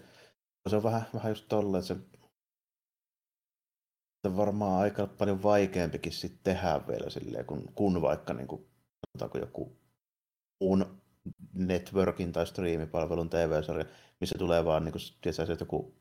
[0.66, 1.96] se on vähän, vähän just tolle, että se
[4.24, 8.66] on varmaan aika paljon vaikeampikin sitten tehdä vielä silleen, kun, kun vaikka niin kuin,
[9.40, 9.76] joku
[10.60, 11.00] muun
[11.54, 13.84] networkin tai striimipalvelun TV-sarja,
[14.20, 15.94] missä tulee vaan niin kuin, tietysti, joku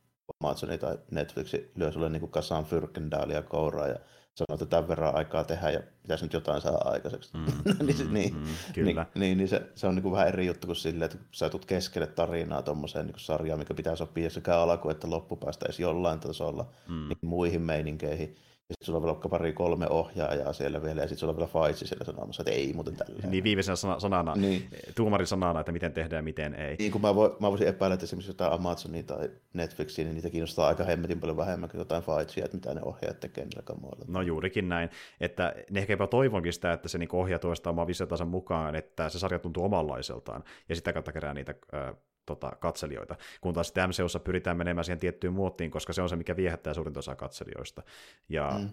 [0.43, 3.99] Amazoni tai Netflix lyö sulle niin kasaan fyrkendaalia kouraa ja
[4.37, 7.29] sanoo, että tämän verran aikaa tehdä ja pitäisi nyt jotain saada aikaiseksi.
[7.33, 7.45] Mm,
[7.87, 9.05] niin, mm, niin, mm, kyllä.
[9.13, 11.49] Niin, niin, niin se, se on niin kuin vähän eri juttu kuin silleen, että sä
[11.49, 16.19] tulet keskelle tarinaa tuommoiseen niin sarjaan, mikä pitää sopia sekä alku- että loppupäästä edes jollain
[16.19, 17.07] tasolla mm.
[17.07, 18.35] niin muihin meininkeihin
[18.73, 21.87] sitten sulla on vaikka pari kolme ohjaajaa siellä vielä, ja sitten sulla on vielä Faitsi
[21.87, 23.27] siellä sanomassa, että ei muuten tällä.
[23.27, 24.69] Niin viimeisenä sana, sanana, niin.
[24.95, 26.75] tuomarin sanana, että miten tehdään ja miten ei.
[26.79, 30.29] Niin kun mä, vo, mä voisin epäillä, että esimerkiksi jotain Amazonia tai Netflixiä, niin niitä
[30.29, 34.05] kiinnostaa aika hemmetin paljon vähemmän kuin jotain Faitsia, että mitä ne ohjaajat tekee niillä kamoilla.
[34.07, 34.89] No juurikin näin,
[35.21, 39.09] että ne ehkä jopa toivonkin sitä, että se niin ohjaa tuosta omaa visiotansa mukaan, että
[39.09, 41.95] se sarja tuntuu omanlaiseltaan, ja sitä kautta kerää niitä äh,
[42.27, 46.15] tota, katselijoita, kun taas sitten MCUssa pyritään menemään siihen tiettyyn muottiin, koska se on se,
[46.15, 47.83] mikä viehättää suurinta osaa katselijoista.
[48.29, 48.69] Ja mm.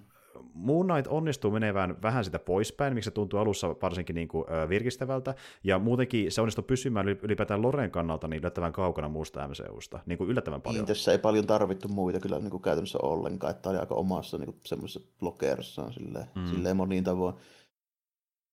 [0.54, 5.34] Moon Knight onnistuu menevään vähän sitä poispäin, miksi se tuntuu alussa varsinkin niin kuin, virkistävältä,
[5.64, 10.30] ja muutenkin se onnistuu pysymään ylipäätään Loren kannalta niin yllättävän kaukana muusta MCUsta, niin kuin
[10.30, 10.80] yllättävän paljon.
[10.80, 14.38] Niin, tässä ei paljon tarvittu muita kyllä niin kuin käytännössä ollenkaan, että oli aika omassa
[14.38, 16.46] niin semmoisessa blokeerissaan silleen, mm.
[16.46, 17.34] silleen moniin tavoin.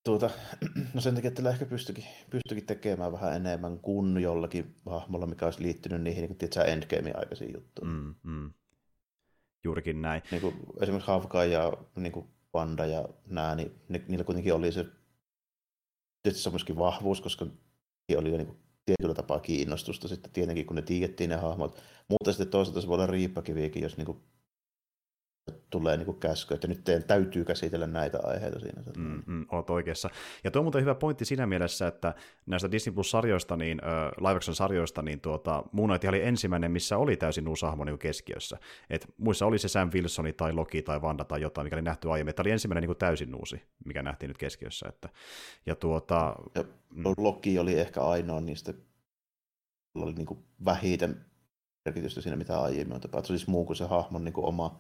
[0.04, 0.30] Tuota,
[0.93, 5.64] no sen takia, että ehkä pystyikin, pystyikin tekemään vähän enemmän kuin jollakin hahmolla, mikä olisi
[5.64, 7.95] liittynyt niihin niin kuin, Endgamein aikaisiin juttuihin.
[7.95, 8.54] Mm, mm.
[9.64, 10.22] Juurikin näin.
[10.32, 14.72] Niin kuin esimerkiksi Havka ja niin kuin Panda ja nämä, niin ne, niillä kuitenkin oli
[14.72, 14.86] se
[16.24, 17.45] tietysti se vahvuus, koska
[18.18, 21.82] oli jo niin kuin tietyllä tapaa kiinnostusta sitten tietenkin, kun ne tiedettiin ne hahmot.
[22.08, 24.18] Mutta sitten toisaalta se voi olla riippakiviäkin, jos niin kuin
[25.70, 28.82] tulee niin käsky, että nyt teidän täytyy käsitellä näitä aiheita siinä.
[28.98, 30.10] Mm, mm, olet oikeassa.
[30.44, 32.14] Ja tuo on muuten hyvä pointti siinä mielessä, että
[32.46, 37.18] näistä Disney Plus-sarjoista, niin, äh, live sarjoista niin tuota, Moon Knight oli ensimmäinen, missä oli
[37.18, 38.58] täysin uusi hahmo niin keskiössä.
[38.89, 42.12] Et muissa oli se Sam Wilsoni tai Loki tai Vanda tai jotain, mikä oli nähty
[42.12, 42.36] aiemmin.
[42.36, 44.86] Tämä oli ensimmäinen niin täysin uusi, mikä nähtiin nyt keskiössä.
[44.89, 45.10] Että,
[45.66, 47.04] ja tuota, ja mm.
[47.18, 48.74] Loki oli ehkä ainoa niistä,
[49.96, 51.26] oli niin kuin vähiten
[51.86, 53.39] merkitystä siinä, mitä aiemmin on tapahtunut.
[53.39, 54.80] Siis muu kuin se hahmon niin kuin oma,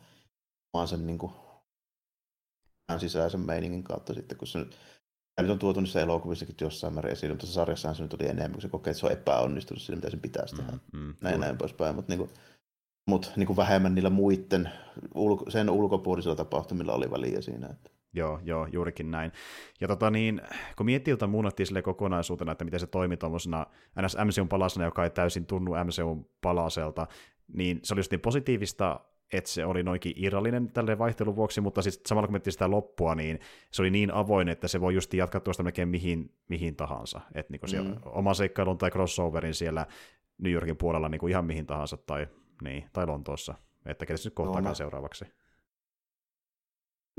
[0.73, 1.31] oman sen niin kuin,
[2.97, 4.77] sisäisen meiningin kautta sitten, kun se nyt,
[5.41, 8.61] nyt on tuotu niissä elokuvissakin jossain määrin esiin, mutta sarjassahan se nyt oli enemmän, kun
[8.61, 10.71] se kokee, että se on epäonnistunut siinä, mitä sen pitäisi tehdä.
[10.71, 12.29] Mm, mm, näin näin poispäin, mutta niin kuin,
[13.07, 14.69] mutta niin kuin vähemmän niillä muiden
[15.15, 17.67] ulko, sen ulkopuolisilla tapahtumilla oli väliä siinä.
[17.67, 17.89] Että.
[18.13, 19.31] Joo, joo, juurikin näin.
[19.81, 20.41] Ja tota niin,
[20.77, 23.65] kun miettii jotain muunnattiin sille kokonaisuutena, että miten se toimi tuommoisena
[24.01, 27.07] NS MCUn palasena, joka ei täysin tunnu MCUn palaselta,
[27.53, 28.99] niin se oli just niin positiivista,
[29.31, 33.15] että se oli noinkin irrallinen tälle vaihtelun vuoksi, mutta sitten samalla kun miettii sitä loppua,
[33.15, 33.39] niin
[33.71, 37.21] se oli niin avoin, että se voi just jatkaa tuosta melkein mihin, mihin tahansa.
[37.35, 37.95] Että niin mm.
[38.05, 39.85] oman seikkailun tai crossoverin siellä
[40.37, 42.27] New Yorkin puolella niin kuin ihan mihin tahansa tai,
[42.63, 43.55] niin, tai Lontoossa.
[43.85, 45.25] Että ketä nyt kohtaakaan no, seuraavaksi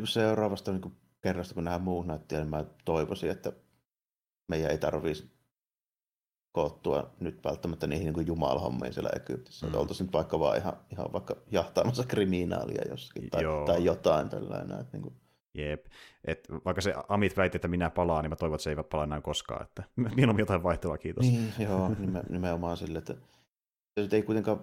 [0.04, 3.52] seuraavasta niin kerrasta, kun muut näytti, niin mä toivoisin, että
[4.48, 5.30] meidän ei tarvitsisi
[6.52, 9.66] koottua nyt välttämättä niihin niin jumalhommiin siellä Egyptissä.
[9.66, 9.74] Mm.
[9.74, 14.80] oltaisiin nyt vaikka vaan ihan, ihan vaikka jahtaamassa kriminaalia jossakin tai, tai jotain tällainen.
[14.80, 15.14] Että niin kuin...
[15.54, 15.86] Jep.
[16.24, 19.04] Et vaikka se Amit väitti, että minä palaan, niin mä toivon, että se ei palaa
[19.04, 19.62] enää koskaan.
[19.62, 19.82] Että
[20.16, 21.26] mieluummin jotain vaihtelua, kiitos.
[21.26, 21.90] Niin, joo,
[22.28, 23.14] nimenomaan sille, että
[24.00, 24.60] se ei kuitenkaan,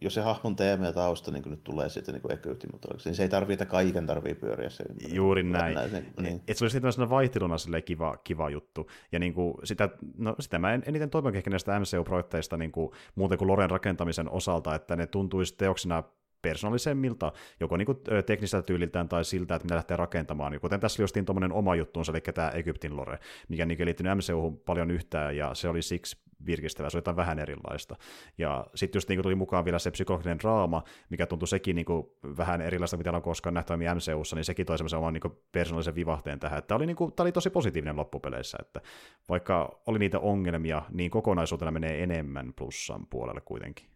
[0.00, 2.70] jos se hahmon teema ja tausta niin nyt tulee sitten niin Egyptin
[3.04, 5.16] niin se ei tarvitse, että kaiken tarvii pyöriä se ympärillä.
[5.16, 5.74] Juuri näin.
[5.74, 6.42] näin niin, niin.
[6.48, 7.56] Et se olisi sitten vaihteluna
[7.86, 8.90] kiva, kiva juttu.
[9.12, 12.90] Ja niin kuin sitä, no, sitä mä en, eniten toivon ehkä näistä MCU-projekteista niin kuin,
[13.14, 16.02] muuten kuin Loren rakentamisen osalta, että ne tuntuisi teoksena
[16.42, 20.60] persoonallisemmilta, joko niin kuin tekniseltä tyyliltään tai siltä, että mitä lähtee rakentamaan.
[20.60, 23.18] Kuten tässä oli justiin tuommoinen oma juttuunsa, eli tämä Egyptin lore,
[23.48, 27.38] mikä niin liittynyt MCU paljon yhtään, ja se oli siksi virkistävä, se oli jotain vähän
[27.38, 27.96] erilaista.
[28.38, 32.06] Ja sitten just niin tuli mukaan vielä se psykologinen draama, mikä tuntui sekin niin kuin
[32.36, 36.40] vähän erilaista, mitä on koskaan nähty MCUssa, niin sekin toi semmoisen oman niin persoonallisen vivahteen
[36.40, 36.62] tähän.
[36.62, 38.80] Tämä oli, niin kuin, oli tosi positiivinen loppupeleissä, että
[39.28, 43.86] vaikka oli niitä ongelmia, niin kokonaisuutena menee enemmän plussan puolelle kuitenkin.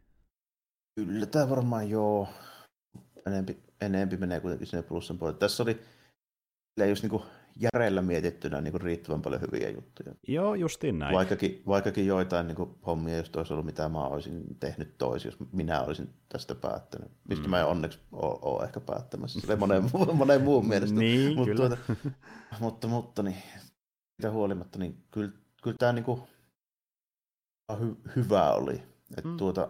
[0.94, 2.28] Kyllä tämä varmaan joo.
[3.26, 5.38] Enempi, enempi menee kuitenkin sinne plussan puolelle.
[5.38, 5.80] Tässä oli
[6.88, 7.22] just niin kuin
[7.60, 10.14] järellä mietittynä niin kuin riittävän paljon hyviä juttuja.
[10.28, 11.14] Joo, justiin näin.
[11.14, 15.38] Vaikkakin, vaikkakin joitain niin kuin, hommia, jos olisi ollut mitä mä olisin tehnyt toisin, jos
[15.52, 17.10] minä olisin tästä päättänyt.
[17.28, 17.50] Mistä mm.
[17.50, 19.82] mä en onneksi ole, ole ehkä päättämässä, sille monen,
[20.14, 20.98] monen muun mielestä.
[20.98, 21.76] niin, mutta, kyllä.
[21.76, 22.10] Tuota,
[22.60, 23.42] mutta, mutta niin,
[24.18, 25.32] mitä huolimatta, niin kyllä,
[25.62, 26.22] kyllä tämä niin kuin,
[27.80, 28.82] hy, hyvä oli.
[29.16, 29.36] Että mm.
[29.36, 29.68] tuota,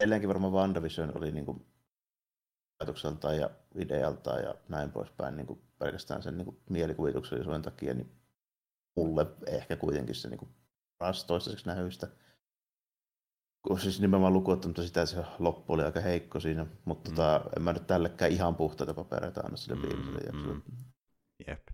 [0.00, 1.66] edelleenkin varmaan WandaVision oli niin kuin,
[2.80, 8.12] ajatukseltaan ja idealtaan ja näin poispäin niin kuin pelkästään sen niin kuin mielikuvituksellisuuden takia, niin
[8.96, 10.50] mulle ehkä kuitenkin se niin kuin
[10.98, 12.08] paras toistaiseksi nähyistä.
[13.78, 17.16] Siis nimenomaan lukuottamatta sitä, se loppu oli aika heikko siinä, mutta mm.
[17.16, 20.48] tota, en mä nyt tällekään ihan puhtaita papereita anna sille mm, viimeiselle mm.
[20.48, 20.62] Mm.
[21.48, 21.68] Jep.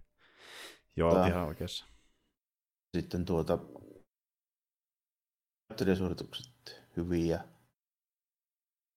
[0.97, 1.87] Joo, tota, ihan oikeassa.
[2.97, 3.59] Sitten tuota,
[5.99, 7.45] suoritukset hyviä.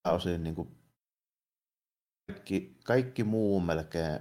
[0.06, 0.83] Osin niin kuin
[2.44, 4.20] kaikki, kaikki muu melkein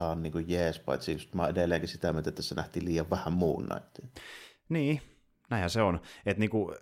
[0.00, 3.32] on niin kuin jees, paitsi just mä edelleenkin sitä mieltä, että tässä nähtiin liian vähän
[3.32, 4.10] muun näyttiin.
[4.68, 5.00] Niin,
[5.50, 6.00] näinhän se on.
[6.26, 6.74] Että niinku,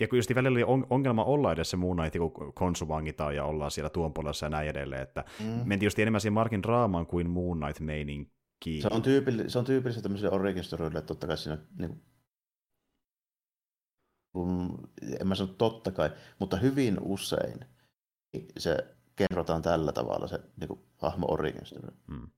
[0.00, 3.70] ja kun just välillä oli ongelma olla edes se muun näitä, kun konsuvangitaan ja ollaan
[3.70, 5.46] siellä tuon puolella ja näin edelleen, että mm.
[5.64, 8.82] mentiin just enemmän siihen Markin draamaan kuin Moon Knight meininkiin.
[8.82, 12.02] Se on, tyypilli, se on tyypillistä tämmöiselle origin storyille, että totta kai siinä niin
[14.32, 14.70] kuin,
[15.20, 17.64] en mä sano totta kai, mutta hyvin usein
[18.58, 21.96] se kerrotaan tällä tavalla se niin kuin, hahmo origin story.
[22.06, 22.28] Mm.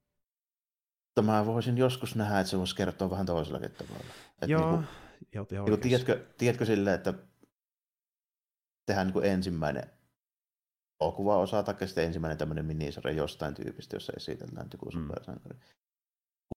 [1.06, 4.04] Mutta mä voisin joskus nähdä, että se voisi kertoa vähän toisellakin tavalla.
[4.32, 4.86] Että Joo, niin
[5.32, 7.14] kuin, niin kuin, tiedätkö, tiedätkö silleen, että
[8.86, 9.90] tehdään niin kuin ensimmäinen
[11.00, 14.92] osa tai sitten ensimmäinen tämmöinen minisarja jostain tyypistä, jossa esitellään joku mm.
[14.92, 15.58] supersankari.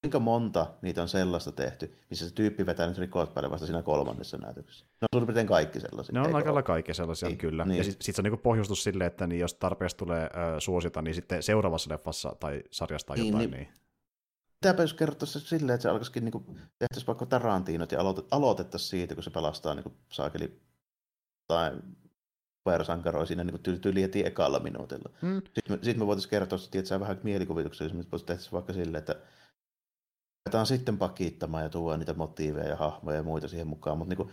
[0.01, 3.83] Kuinka monta niitä on sellaista tehty, missä se tyyppi vetää nyt rikot päälle vasta siinä
[3.83, 4.85] kolmannessa näytöksessä?
[4.85, 6.13] Ne on suurin piirtein kaikki sellaisia.
[6.13, 7.65] Ne on aika lailla kaikki sellaisia, niin, kyllä.
[7.65, 7.77] Niin.
[7.77, 10.29] Ja sitten sit se on niin pohjustus silleen, että niin jos tarpeeksi tulee äh,
[10.59, 13.51] suosiota, niin sitten seuraavassa leffassa tai sarjasta niin, jotain.
[13.51, 13.83] Niin, niin
[14.63, 16.45] Mitäpä jos kertoisi silleen, että se alkaisikin niin
[16.79, 17.99] tehtäisiin vaikka Tarantinot ja
[18.31, 20.61] aloitettaisiin siitä, kun se pelastaa niin saakeli
[21.47, 21.71] tai
[22.63, 25.09] supersankaroi siinä niin tyyli, tyyli heti ekalla minuutilla.
[25.21, 25.41] Mm.
[25.45, 28.99] Sitten, me, sitten me voitaisiin kertoa, että sä vähän mielikuvituksellisesti, että voitaisiin tehdä vaikka silleen,
[28.99, 29.15] että
[30.45, 34.17] aletaan sitten pakittamaan ja tuoda niitä motiiveja ja hahmoja ja muita siihen mukaan, mutta niin
[34.17, 34.29] kuin,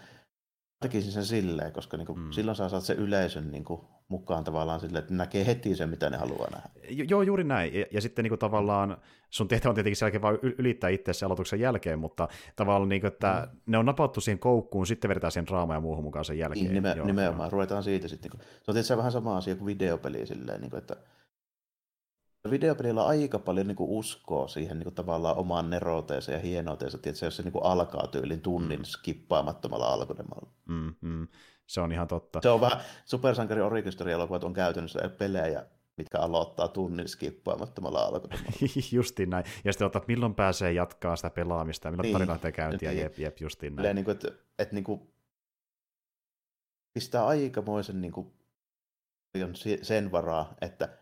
[0.80, 2.32] tekisin sen silleen, koska niin kuin, mm.
[2.32, 6.10] silloin sä saat sen yleisön niin kuin, mukaan tavallaan silleen, että näkee heti sen, mitä
[6.10, 6.68] ne haluaa nähdä.
[7.08, 7.74] Joo, juuri näin.
[7.74, 8.96] Ja, ja sitten niin kuin, tavallaan
[9.30, 13.12] sun tehtävä on tietenkin sen jälkeen vaan ylittää itse aloituksen jälkeen, mutta tavallaan niin kuin,
[13.12, 13.60] että mm.
[13.66, 16.64] ne on napattu siihen koukkuun, sitten vedetään siihen draamaan ja muuhun mukaan sen jälkeen.
[16.64, 17.50] Niin, nime, joo, nimenomaan, joo.
[17.50, 18.30] ruvetaan siitä sitten.
[18.30, 20.96] Niin kuin, se on tietysti vähän sama asia kuin videopeli silleen, niin kuin, että
[22.50, 26.98] videopelillä on aika paljon niin kuin uskoa siihen niin kuin tavallaan omaan nerouteensa ja hienoteensa,
[26.98, 28.84] tietysti, jos se niin kuin alkaa tyylin tunnin mm.
[28.84, 30.50] skippaamattomalla alkunemalla.
[30.68, 31.28] Mm, mm.
[31.66, 32.40] Se on ihan totta.
[32.42, 33.60] Se on vähän, supersankari
[34.12, 35.66] elokuvat on käytännössä pelejä,
[35.96, 38.50] mitkä aloittaa tunnin skippaamattomalla alkunemalla.
[38.92, 39.44] justiin näin.
[39.64, 42.28] Ja sitten ottaa, milloin pääsee jatkaa sitä pelaamista ja milloin niin.
[42.28, 43.02] tarina käyntiä, niin.
[43.02, 43.94] jep, jep, justiin näin.
[43.94, 44.28] Niin kuin, että,
[44.58, 45.12] että niin kuin,
[46.92, 48.32] pistää aikamoisen niin kuin,
[49.82, 50.99] sen varaa, että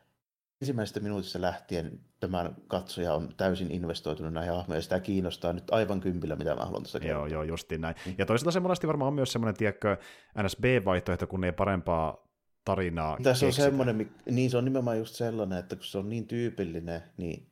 [0.63, 6.01] ensimmäisestä minuutista lähtien tämän katsoja on täysin investoitunut näihin hahmoihin, ja sitä kiinnostaa nyt aivan
[6.01, 7.95] kympillä, mitä mä haluan tässä Joo, joo, justiin näin.
[8.07, 8.15] Mm.
[8.19, 9.97] Ja toisaalta se monesti varmaan on myös semmoinen, tiedätkö,
[10.43, 12.29] NSB-vaihtoehto, kun ei parempaa
[12.65, 16.27] tarinaa Tässä on semmoinen, niin se on nimenomaan just sellainen, että kun se on niin
[16.27, 17.48] tyypillinen, niin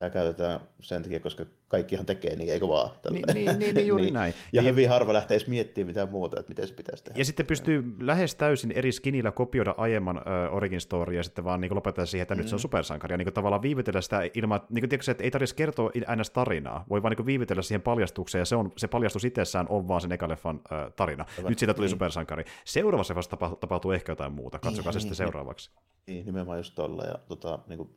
[0.00, 2.90] tämä käytetään sen takia, koska kaikkihan tekee niin, eikö vaan?
[3.10, 4.14] Niin, niin, niin, niin, juuri niin.
[4.14, 4.34] näin.
[4.52, 7.18] Ja, ja hyvin harva lähtee edes miettimään mitään muuta, että miten se pitäisi tehdä.
[7.18, 11.60] Ja sitten pystyy lähes täysin eri skinillä kopioida aiemman uh, origin story ja sitten vaan
[11.60, 12.38] niin lopettaa siihen, että mm.
[12.38, 12.62] nyt se on mm.
[12.62, 13.12] supersankari.
[13.12, 16.30] Ja niin kuin, tavallaan viivytellä sitä ilman, niin kuin, tiedätkö, että ei tarvitse kertoa ns.
[16.30, 16.84] tarinaa.
[16.90, 20.00] Voi vaan niin kuin, viivytellä siihen paljastukseen ja se, on, se paljastus itsessään on vaan
[20.00, 21.24] sen ekaleffan uh, tarina.
[21.38, 21.48] Hyvä.
[21.48, 21.90] Nyt siitä tuli niin.
[21.90, 22.44] supersankari.
[22.64, 24.58] Seuraavassa vasta tapahtuu ehkä jotain muuta.
[24.58, 25.70] Katsokaa niin, se sitten niin, seuraavaksi.
[26.06, 27.04] Niin, nimenomaan just tolla.
[27.04, 27.90] Ja tota, niin kuin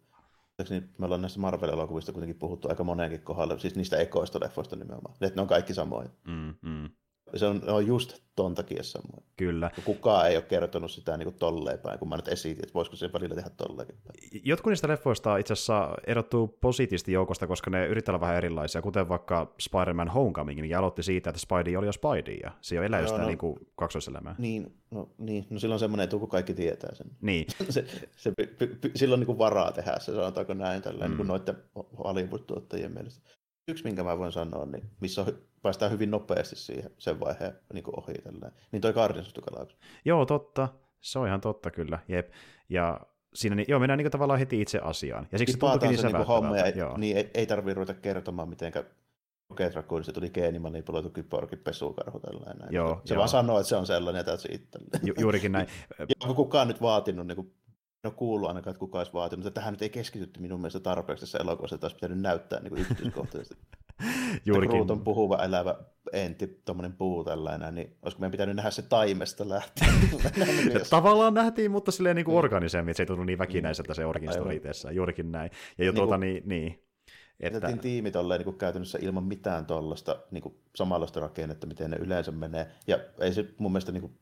[0.98, 5.36] me ollaan näistä Marvel-elokuvista kuitenkin puhuttu aika moneenkin kohdalla, siis niistä ekoista leffoista nimenomaan, että
[5.36, 6.10] ne on kaikki samoja.
[6.28, 6.90] Mm, mm
[7.36, 9.24] se on, on just ton takia samoin.
[9.38, 9.72] Kyllä.
[9.86, 12.96] Kukaan ei ole kertonut sitä niin kuin tolleen päin, kun mä nyt esitin, että voisiko
[12.96, 14.42] se välillä tehdä tolleen päin.
[14.44, 19.10] Jotkut niistä leffoista itse asiassa erottuu positiivisesti joukosta, koska ne yrittää olla vähän erilaisia, kuten
[19.10, 23.02] vaikka Spider-Man Homecoming, niin aloitti siitä, että Spidey oli jo Spidey, ja se on elää
[23.02, 24.36] no, sitä no, niin kuin kaksoiselämää.
[24.38, 27.08] Niin, no, niin, no silloin semmoinen etu, kun kaikki tietää sen.
[27.22, 27.46] Niin.
[27.70, 31.10] se, se, py, py, silloin niin kuin varaa tehdä se, sanotaanko näin, tällä, mm.
[31.10, 33.30] niin kuin noiden Hollywood-tuottajien mielestä.
[33.68, 35.28] Yksi, minkä mä voin sanoa, niin missä on
[35.62, 38.14] päästään hyvin nopeasti siihen sen vaiheen niin kuin ohi.
[38.14, 38.52] Tällä.
[38.72, 39.78] Niin toi Guardians of the Galaxy.
[40.06, 40.70] Joo, totta.
[41.02, 42.00] Se on ihan totta kyllä.
[42.08, 42.32] Jep.
[42.70, 43.00] Ja
[43.34, 45.28] siinä, niin, joo, mennään niin kuin, tavallaan heti itse asiaan.
[45.32, 46.98] Ja siksi niin se niin homma, ja, joo.
[46.98, 48.74] niin ei, ei tarvitse ruveta kertomaan, miten
[49.50, 52.68] Rocket Raccoon, se tuli geenimanipuloitu kyborgin pesukarhu tällainen.
[52.72, 53.20] Joo, se joo.
[53.20, 54.80] vaan sanoo, että se on sellainen, että se itse.
[55.04, 55.68] Ju, juurikin näin.
[56.22, 57.54] Onko kukaan nyt vaatinut niin kuin
[58.04, 61.22] ole kuullut ainakaan, että kukaan olisi vaatinut, että tähän nyt ei keskitytty minun mielestä tarpeeksi
[61.22, 63.58] tässä elokuvassa, että olisi pitänyt näyttää niin yksityiskohtaisesti.
[64.46, 64.76] Juurikin.
[64.76, 65.76] Groot on puhuva, elävä
[66.14, 69.92] enti, tuommoinen puu tällainen, niin olisiko meidän pitänyt nähdä se taimesta lähtien?
[70.90, 74.34] Tavallaan nähtiin, mutta silleen niin kuin organisemmin, että se ei tullut niin väkinäiseltä se origin
[74.34, 75.52] story juurikin näin.
[75.78, 76.84] Ja jo niin tuota, niin, niin,
[77.40, 77.78] että...
[77.82, 82.68] tiimi tolleen niin kuin käytännössä ilman mitään tuollaista niin samanlaista rakennetta, miten ne yleensä menee.
[82.88, 84.14] Ja ei se mun mielestä niin kuin,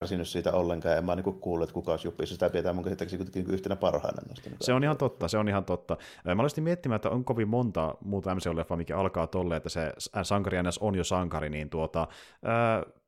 [0.00, 2.34] kärsinyt siitä ollenkaan, en mä niin kuullut, että kuka olisi jupissa.
[2.34, 4.50] Sitä pidetään mun käsittääkseni kuitenkin niinku yhtenä parhaana noista.
[4.60, 5.96] Se on ihan totta, se on ihan totta.
[6.34, 9.92] Mä olisin miettimään, että on kovin monta muuta MCU-leffaa, mikä alkaa tolleen, että se
[10.22, 12.08] sankari NS on jo sankari, niin tuota,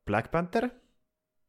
[0.06, 0.68] Black Panther,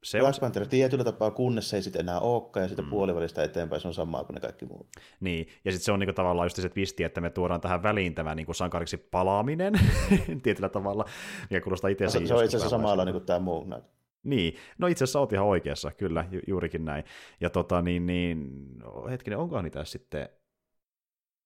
[0.04, 0.40] se Black on...
[0.40, 2.90] Panther tietyllä tapaa, kunnes se ei sitten enää olekaan, ja sitten mm.
[2.90, 4.88] puolivälistä eteenpäin se on samaa kuin ne kaikki muut.
[5.20, 8.16] Niin, ja sitten se on niinku tavallaan just se twisti, että me tuodaan tähän väliin
[8.16, 9.74] tämä niinku sankariksi palaaminen
[10.44, 11.06] tietyllä tavalla,
[11.50, 14.01] mikä kuulostaa itse se, se on itse asiassa samalla niin kuin tämä muu näyttö.
[14.24, 17.04] Niin, no itse asiassa oot ihan oikeassa, kyllä, ju- juurikin näin.
[17.40, 18.68] Ja tota niin, niin
[19.10, 20.30] hetkinen, onko niitä sitten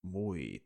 [0.01, 0.65] muita?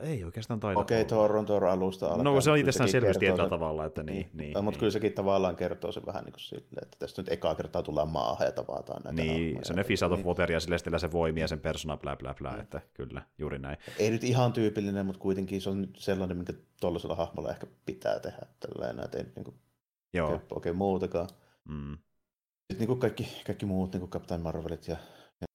[0.00, 2.24] Ei oikeastaan taida Okei, okay, Thor on Thor alusta alkaen.
[2.24, 4.16] No se on itsestään selvyys tietyllä tavalla, että niin.
[4.16, 4.80] niin, niin no, mutta niin.
[4.80, 8.08] kyllä sekin tavallaan kertoo se vähän niin kuin silleen, että tästä nyt ekaa kertaa tullaan
[8.08, 11.48] maahan ja tavataan näitä Niin, se ne Fish Out of Water ja sille se voimia
[11.48, 12.60] sen persona, bla bla bla, mm.
[12.60, 13.78] että kyllä, juuri näin.
[13.98, 18.46] Ei nyt ihan tyypillinen, mutta kuitenkin se on sellainen, minkä tuollaisella hahmolla ehkä pitää tehdä.
[18.60, 19.56] Tällainen, että ei niin kuin
[20.14, 20.40] Joo.
[20.50, 21.28] oikein muutakaan.
[21.68, 21.98] Mm.
[22.70, 24.96] Sitten niin kuin kaikki, kaikki muut, niin kuin Captain Marvelit ja,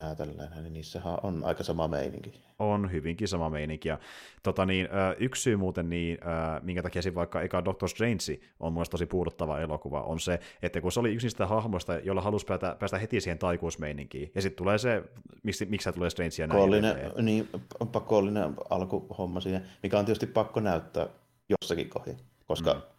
[0.01, 2.41] ja tällainen, niin niissähän on aika sama meininki.
[2.59, 3.89] On hyvinkin sama meininki.
[3.89, 3.99] Ja,
[4.43, 4.87] tota niin,
[5.19, 6.17] yksi syy muuten, niin,
[6.61, 10.91] minkä takia vaikka eka Doctor Strange on mun tosi puuduttava elokuva, on se, että kun
[10.91, 14.77] se oli yksi niistä hahmoista, jolla halusi päästä, päästä heti siihen taikuusmeininkiin, ja sitten tulee
[14.77, 15.03] se,
[15.43, 17.49] miksi, miksi tulee Strange ja näin niin,
[17.91, 21.07] pakollinen alkuhomma siihen, mikä on tietysti pakko näyttää
[21.49, 22.94] jossakin kohdin, koska mm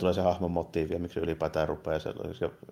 [0.00, 2.00] tulee se hahmon motiivi ja miksi ylipäätään rupeaa.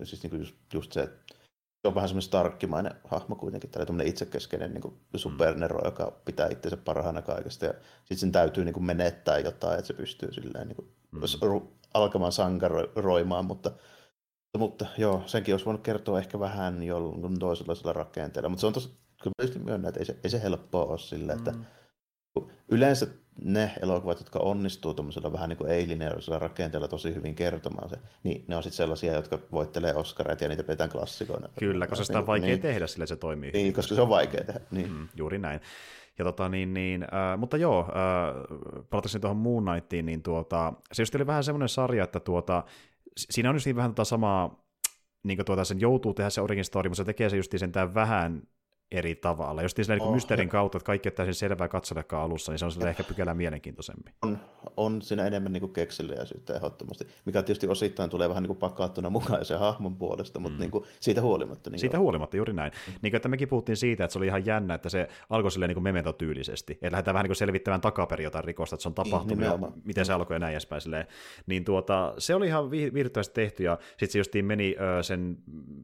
[0.01, 1.35] Ja siis niin kuin just, just se, että
[1.83, 5.85] se on vähän semmoinen starkkimainen hahmo kuitenkin, tällainen itsekeskeinen niin kuin supernero, mm.
[5.85, 7.64] joka pitää itsensä parhaana kaikesta.
[7.64, 11.20] Ja sitten sen täytyy niin kuin menettää jotain, että se pystyy silleen niin kuin, mm.
[11.95, 13.70] alkamaan sankaroimaan, mutta
[14.59, 18.91] mutta joo, senkin olisi voinut kertoa ehkä vähän jollain toisenlaisella rakenteella, mutta se on tosi,
[19.22, 21.64] kyllä mä myönnän, että ei se, ei se helppoa ole silleen, että mm
[22.68, 23.07] yleensä
[23.43, 28.45] ne elokuvat, jotka onnistuu tuommoisella vähän niin kuin ei-lineaarisella rakenteella tosi hyvin kertomaan se, niin
[28.49, 31.49] ne on sitten sellaisia, jotka voittelee Oscareita ja niitä pidetään klassikoina.
[31.59, 33.51] Kyllä, koska sitä on vaikea niin, tehdä, sillä se toimii.
[33.51, 34.61] Niin, koska se on vaikea tehdä.
[34.70, 34.93] Niin.
[34.93, 35.61] Mm, juuri näin.
[36.18, 41.03] Ja tota, niin, niin, äh, mutta joo, äh, palataisin tuohon Moon Knightiin, niin tuota, se
[41.03, 42.64] just oli vähän semmoinen sarja, että tuota,
[43.16, 44.64] siinä on just niin vähän tota samaa,
[45.22, 47.72] niin kuin tuota, sen joutuu tehdä se origin story, mutta se tekee se just sen
[47.95, 48.43] vähän
[48.93, 49.62] eri tavalla.
[49.62, 52.72] Jos niin oh, mysteerin kautta, että kaikki on täysin selvää katsojakaan alussa, niin se on
[52.72, 54.11] sille ehkä pykälä mielenkiintoisempi.
[54.22, 54.39] On,
[54.76, 59.59] on siinä enemmän niin kekseliäisyyttä ehdottomasti, mikä tietysti osittain tulee vähän niin pakattuna mukaan sen
[59.59, 60.61] hahmon puolesta, mutta mm.
[60.61, 61.70] niin kuin siitä huolimatta.
[61.70, 62.03] Niin siitä on.
[62.03, 62.72] huolimatta, juuri näin.
[62.72, 62.93] Mm.
[63.03, 65.68] Niin kuin, että mekin puhuttiin siitä, että se oli ihan jännä, että se alkoi silleen
[65.74, 69.11] niin memento-tyylisesti, että lähdetään vähän niin kuin selvittämään takaperin jotain rikosta, että se on niin,
[69.11, 70.16] tapahtunut niin, ja miten se mm.
[70.16, 70.80] alkoi ja näin edespäin.
[70.80, 71.07] Silleen.
[71.47, 75.39] Niin tuota, se oli ihan virtuaalisesti tehty ja sitten se justiin meni ö, sen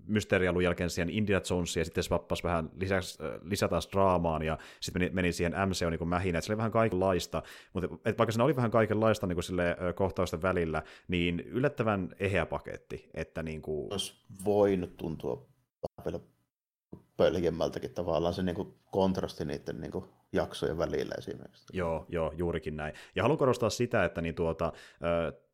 [0.07, 4.59] mysteerialun jälkeen siihen Indiana Jonesia ja sitten se vappasi vähän lisäksi, lisätä taas draamaan, ja
[4.81, 8.33] sitten meni, meni siihen MCO niin mähinä, että se oli vähän kaikenlaista, mutta et vaikka
[8.33, 13.63] siinä oli vähän kaikenlaista niin kuin sille, kohtausten välillä, niin yllättävän eheä paketti, että niin
[13.63, 13.93] kuin...
[13.93, 15.47] Olisi voinut tuntua
[16.05, 16.21] vähän
[17.17, 21.67] pöljemmältäkin tavallaan se niin kuin kontrasti niiden niin kuin jaksojen välillä esimerkiksi.
[21.73, 22.95] Joo, joo, juurikin näin.
[23.15, 24.73] Ja haluan korostaa sitä, että niin tuota,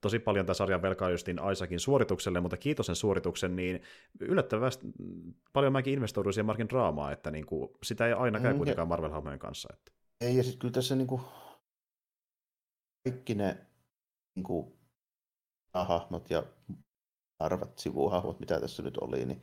[0.01, 3.83] tosi paljon tämä sarjan velkaa justiin Aisakin suoritukselle, mutta kiitos sen suorituksen, niin
[4.21, 4.87] yllättävästi
[5.53, 8.89] paljon mäkin investoiduin siihen Markin draamaan, että niin kuin, sitä ei aina käy mm, kuitenkaan
[8.89, 9.69] Marvel-hahmojen kanssa.
[9.73, 9.93] Että.
[10.21, 11.23] Ei, ja sitten kyllä tässä niin kuin,
[13.05, 13.67] kaikki ne
[14.35, 14.73] niin kuin,
[15.75, 16.43] hahmot ja
[17.39, 19.43] arvat sivuhahmot, mitä tässä nyt oli, niin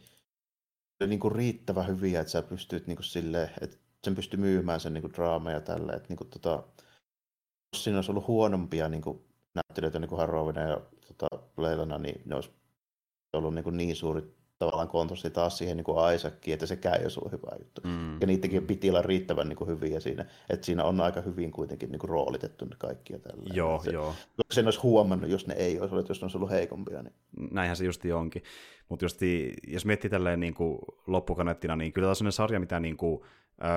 [1.08, 4.94] niin kuin riittävän hyviä, että sä pystyt niin kuin silleen, että sen pystyy myymään sen
[4.94, 5.92] niin kuin draama ja tälle.
[5.92, 6.64] Että, niin kuin, tota,
[7.74, 9.26] jos siinä olisi ollut huonompia niin kuin,
[9.56, 12.52] näyttelijöitä niin kuin Harrovina ja tota, Leilana, niin ne olisi
[13.34, 14.22] ollut niin, kuin niin suuri
[14.60, 17.82] tavallaan kontrasti taas siihen niin kuin Isaackiin, että sekään ei olisi ollut hyvä juttu.
[17.84, 18.22] Mm.
[18.22, 21.92] Ja niitäkin piti olla riittävän niin kuin hyviä siinä, että siinä on aika hyvin kuitenkin
[21.92, 23.44] niin kuin roolitettu ne kaikki ja tällä.
[23.54, 24.14] Joo, se, joo.
[24.52, 27.04] Sen olisi huomannut, jos ne ei olisi ollut, jos ne olisi ollut heikompia.
[27.04, 27.14] Niin.
[27.52, 28.44] Näinhän se justi onkin.
[28.90, 29.06] Mutta
[29.68, 33.22] jos miettii tälleen niin kuin loppukanettina, niin kyllä tämä on sarja, mitä niin kuin,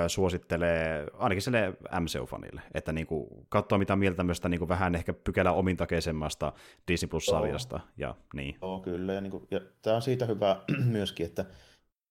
[0.08, 5.12] suosittelee ainakin sille MCU-fanille, että niin kuin, katsoo mitä mieltä tämmöistä niin kuin vähän ehkä
[5.12, 6.52] pykälä omintakeisemmasta
[6.88, 7.80] Disney Plus-sarjasta.
[7.96, 8.56] Ja, niin.
[8.62, 9.12] Joo, kyllä.
[9.12, 11.44] Ja, niin kuin, ja tämä on siitä hyvä myöskin, että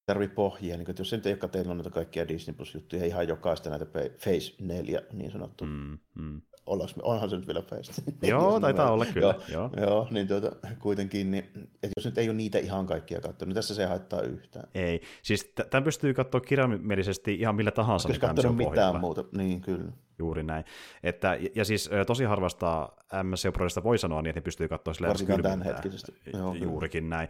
[0.06, 3.28] tarvii pohjia, niin kuin, että jos nyt ei ole katsellut näitä kaikkia Disney Plus-juttuja, ihan
[3.28, 3.86] jokaista näitä
[4.24, 8.02] Phase 4 niin sanottu, mm, mm ollaanko, onhan se nyt vielä Face.
[8.22, 9.36] Joo, taitaa olla kyllä.
[9.52, 9.86] Joo, joo.
[9.86, 13.56] joo niin tuota, kuitenkin, niin, että jos nyt ei ole niitä ihan kaikkia katsonut, niin
[13.56, 14.68] tässä se haittaa yhtään.
[14.76, 18.10] Ei, siis tämän pystyy katsoa kirjaimellisesti ihan millä tahansa.
[18.10, 19.92] Jos katsonut mitään muuta, niin kyllä.
[20.20, 20.66] Juuri näin.
[21.04, 22.90] Että, ja siis tosi harvasta
[23.24, 26.14] MSC-projektista voi sanoa niin, että ne pystyy katsoa sillä Varsinkaan tämänhetkisesti.
[26.34, 27.16] Joo, Juurikin kyllä.
[27.16, 27.30] näin.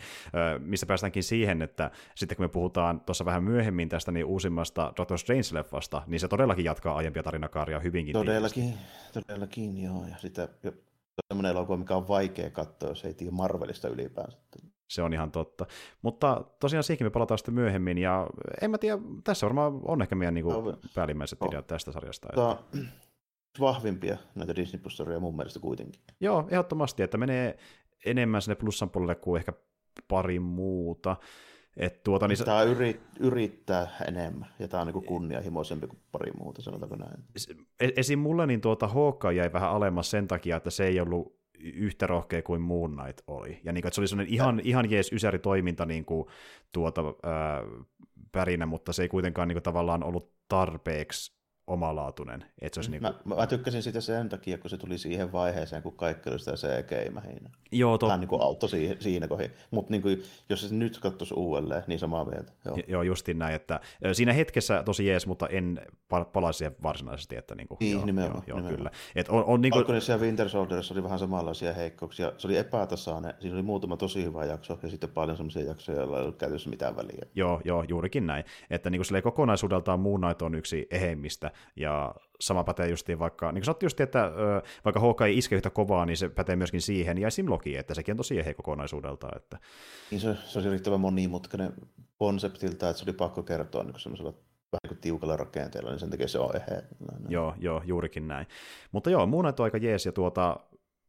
[0.60, 5.18] Missä päästäänkin siihen, että sitten kun me puhutaan tuossa vähän myöhemmin tästä niin uusimmasta Doctor
[5.18, 8.14] Strange-leffasta, niin se todellakin jatkaa aiempia tarinakaaria hyvinkin.
[8.14, 8.74] Todellakin,
[9.14, 10.06] todellakin joo.
[10.10, 10.48] Ja sitä
[11.28, 14.38] sellainen elokuva, mikä on vaikea katsoa, jos ei tiedä Marvelista ylipäänsä.
[14.88, 15.66] Se on ihan totta.
[16.02, 18.28] Mutta tosiaan siihen me palataan sitten myöhemmin, ja
[18.62, 21.48] en mä tiedä, tässä varmaan on ehkä meidän niin kuin, päällimmäiset no.
[21.48, 22.28] ideat tästä sarjasta.
[22.30, 22.82] Että...
[23.60, 26.02] Vahvimpia näitä Disney plus mun mielestä kuitenkin.
[26.20, 27.58] Joo, ehdottomasti, että menee
[28.06, 29.54] enemmän sinne plussan puolelle kuin ehkä
[30.08, 31.16] pari muuta.
[31.78, 36.62] Et tuota, niin tämä yrit, yrittää enemmän, ja tämä on niin kunnianhimoisempi kuin pari muuta,
[36.62, 37.24] sanotaanko näin.
[37.98, 38.20] Esim.
[38.20, 42.42] mulle niin tuota Hawkeye jäi vähän alemmas sen takia, että se ei ollut yhtä rohkea
[42.42, 43.60] kuin Moon Knight oli.
[43.64, 46.28] Ja niin kuin, että se oli sellainen ihan, ihan jees ysäri toiminta niin kuin,
[46.72, 47.64] tuota, ää,
[48.32, 51.35] pärinä, mutta se ei kuitenkaan niin kuin, tavallaan ollut tarpeeksi
[51.68, 52.46] omalaatuinen.
[52.62, 53.38] Että se olisi mä, niin kuin...
[53.38, 57.50] mä, tykkäsin sitä sen takia, kun se tuli siihen vaiheeseen, kun kaikki oli sitä CGI-mähinä.
[57.72, 58.06] Joo, to...
[58.06, 59.52] Vähän niin kuin auttoi siihen, siinä kohin.
[59.72, 62.54] Mutta niin kuin, jos se nyt katsoisi uudelleen, niin samaa mieltä.
[62.66, 63.80] Joo, joo justin näin, että
[64.14, 65.82] siinä hetkessä tosi jees, mutta en
[66.34, 67.36] palaisi siihen varsinaisesti.
[67.36, 68.44] Että niin, kuin, niin joo, nimenomaan.
[68.48, 68.78] Joo, nimenomaan.
[68.78, 68.92] kyllä.
[69.16, 69.80] Et on, on, niin kuin...
[69.80, 72.32] Falconissa ja Winter Soldierissa oli vähän samanlaisia heikkouksia.
[72.38, 76.18] Se oli epätasainen, siinä oli muutama tosi hyvä jakso, ja sitten paljon sellaisia jaksoja, joilla
[76.18, 77.26] ei ollut käytössä mitään väliä.
[77.36, 78.46] Joo, joo, juurikin näin.
[78.70, 83.54] Että niin kuin kokonaisuudeltaan Moon Knight on yksi eheimmistä, ja sama pätee justiin vaikka, niin
[83.62, 86.82] kuin sanottiin just, että ö, vaikka HK ei iske yhtä kovaa, niin se pätee myöskin
[86.82, 87.50] siihen, ja esim.
[87.50, 89.30] Loki, että sekin on tosi eheä kokonaisuudelta.
[89.36, 89.58] Että...
[90.12, 91.74] Niin se, se olisi riittävän monimutkainen
[92.18, 94.34] konseptilta, että se oli pakko kertoa niin semmoisella
[94.72, 96.82] vähän niin tiukalla rakenteella, niin sen takia se on eheä.
[97.30, 98.48] Joo, joo, juurikin näin.
[98.92, 100.60] Mutta joo, muun on aika jees, ja tuota,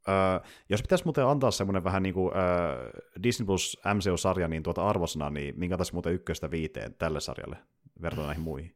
[0.08, 2.90] Öö, jos pitäisi muuten antaa semmoinen vähän niin kuin öö,
[3.22, 7.56] Disney Plus MCU-sarja, niin tuota arvosana, niin minkä taisi muuten ykköstä viiteen tälle sarjalle
[8.02, 8.75] verrattuna näihin muihin?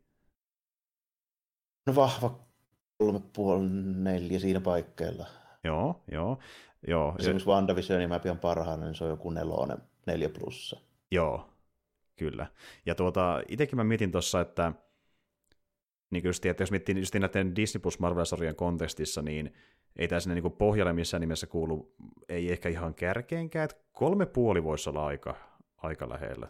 [1.87, 2.39] No vahva
[2.99, 5.27] kolme puoli neljä siinä paikkeilla.
[5.65, 6.39] Joo, joo.
[6.89, 7.15] joo.
[7.19, 10.81] Esimerkiksi WandaVisionin mä pian parhaana, niin se on joku nelonen, neljä plussa.
[11.11, 11.51] Joo,
[12.17, 12.47] kyllä.
[12.87, 14.73] Ja tuota, itsekin mä mietin tuossa, että
[16.11, 19.55] niin just, että jos miettii just näiden Disney Plus Marvel-sarjojen kontekstissa, niin
[19.97, 21.95] ei tämä sinne niin pohjalle missään nimessä kuulu,
[22.29, 25.35] ei ehkä ihan kärkeenkään, että kolme puoli voisi olla aika,
[25.77, 26.49] aika lähellä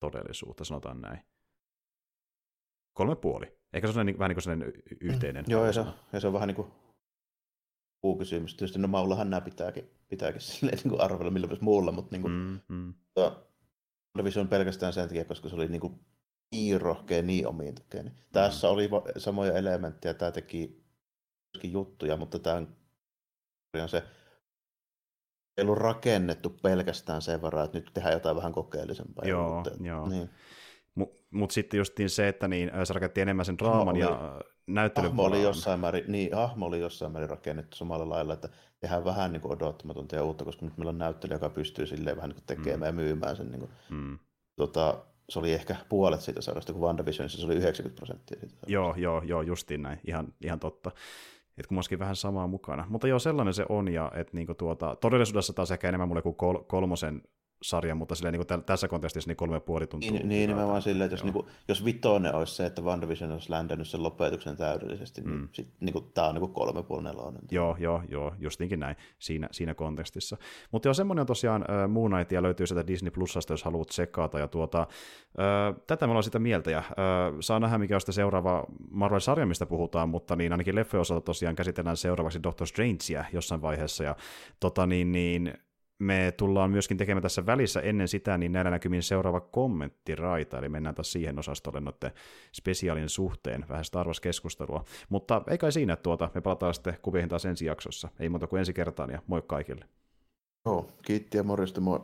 [0.00, 1.20] todellisuutta, sanotaan näin.
[2.92, 3.58] Kolme puoli.
[3.72, 5.44] Ehkä se on niin, vähän niin kuin sellainen yhteinen.
[5.44, 5.50] Mm.
[5.50, 6.68] Joo, ja se, ja se on vähän niin kuin
[8.18, 8.54] kysymys.
[8.54, 12.32] Tietysti no Maullahan nämä pitääkin, pitääkin silleen, niin kuin arvella millä muulla, mutta niin kuin,
[12.32, 12.94] mm, mm.
[14.40, 16.00] on pelkästään sen takia, koska se oli niin kuin
[16.52, 18.02] niin rohkea, niin omiin tekee.
[18.02, 18.14] Niin.
[18.32, 18.72] Tässä mm.
[18.72, 20.84] oli samoja elementtejä, tämä teki
[21.54, 22.76] myöskin juttuja, mutta tämä on
[23.88, 24.02] se
[25.56, 29.24] ei ollut rakennettu pelkästään sen varaan, että nyt tehdään jotain vähän kokeellisempaa.
[29.24, 30.08] Joo, mutta, joo.
[30.08, 30.30] Niin.
[31.30, 35.10] Mutta mut sitten justiin se, että niin, se rakentti enemmän sen draaman oli, ja näyttelyn
[35.10, 38.48] hahmo oli jossain määrin, niin, hahmo oli jossain määrin rakennettu samalla lailla, että
[38.80, 42.16] tehdään vähän niin kuin odottamatonta ja uutta, koska nyt meillä on näyttelijä, joka pystyy silleen
[42.16, 42.98] vähän niin kuin tekemään mm.
[42.98, 43.50] ja myymään sen.
[43.50, 44.18] Niin kuin, mm.
[44.56, 48.40] tota, se oli ehkä puolet siitä sarjasta, kun WandaVisionissa se oli 90 prosenttia.
[48.40, 50.90] Siitä joo, joo, joo, justiin näin, ihan, ihan totta.
[51.58, 52.86] Et kummaskin vähän samaa mukana.
[52.88, 56.34] Mutta joo, sellainen se on, ja että niinku tuota, todellisuudessa taas ehkä enemmän mulle kuin
[56.34, 57.22] kol- kolmosen
[57.62, 60.10] sarja, mutta silleen, niin kuin tässä kontekstissa niin kolme ja puoli tuntua.
[60.10, 63.50] Niin, niin nimenomaan silleen, että jos, niin kuin, jos vitonen olisi se, että WandaVision olisi
[63.50, 65.48] ländännyt sen lopetuksen täydellisesti, niin, mm.
[65.52, 67.42] sit, niin kuin, tämä on niin kuin kolme puoli nelonen.
[67.50, 70.36] Joo, joo, joo, justinkin näin siinä, siinä kontekstissa.
[70.72, 73.88] Mutta joo, semmoinen on tosiaan äh, Moon Knight, ja löytyy sieltä Disney Plusasta, jos haluat
[73.88, 76.84] tsekata, ja tuota, äh, tätä me ollaan sitä mieltä, ja äh,
[77.40, 81.56] saa nähdä, mikä on sitä seuraava Marvel-sarja, mistä puhutaan, mutta niin ainakin leffojen osalta tosiaan
[81.56, 84.16] käsitellään seuraavaksi Doctor Strangea jossain vaiheessa, ja
[84.60, 85.54] tota niin, niin
[86.00, 90.94] me tullaan myöskin tekemään tässä välissä ennen sitä, niin näillä näkymin seuraava kommenttiraita, eli mennään
[90.94, 92.12] taas siihen osastolle noiden
[92.54, 94.84] spesiaalin suhteen, vähän Star Wars-keskustelua.
[95.08, 98.08] Mutta ei kai siinä, tuota, me palataan sitten kuveihin taas ensi jaksossa.
[98.20, 99.84] Ei muuta kuin ensi kertaan ja moi kaikille.
[100.66, 102.00] Joo, kiitti ja morjesta, moi.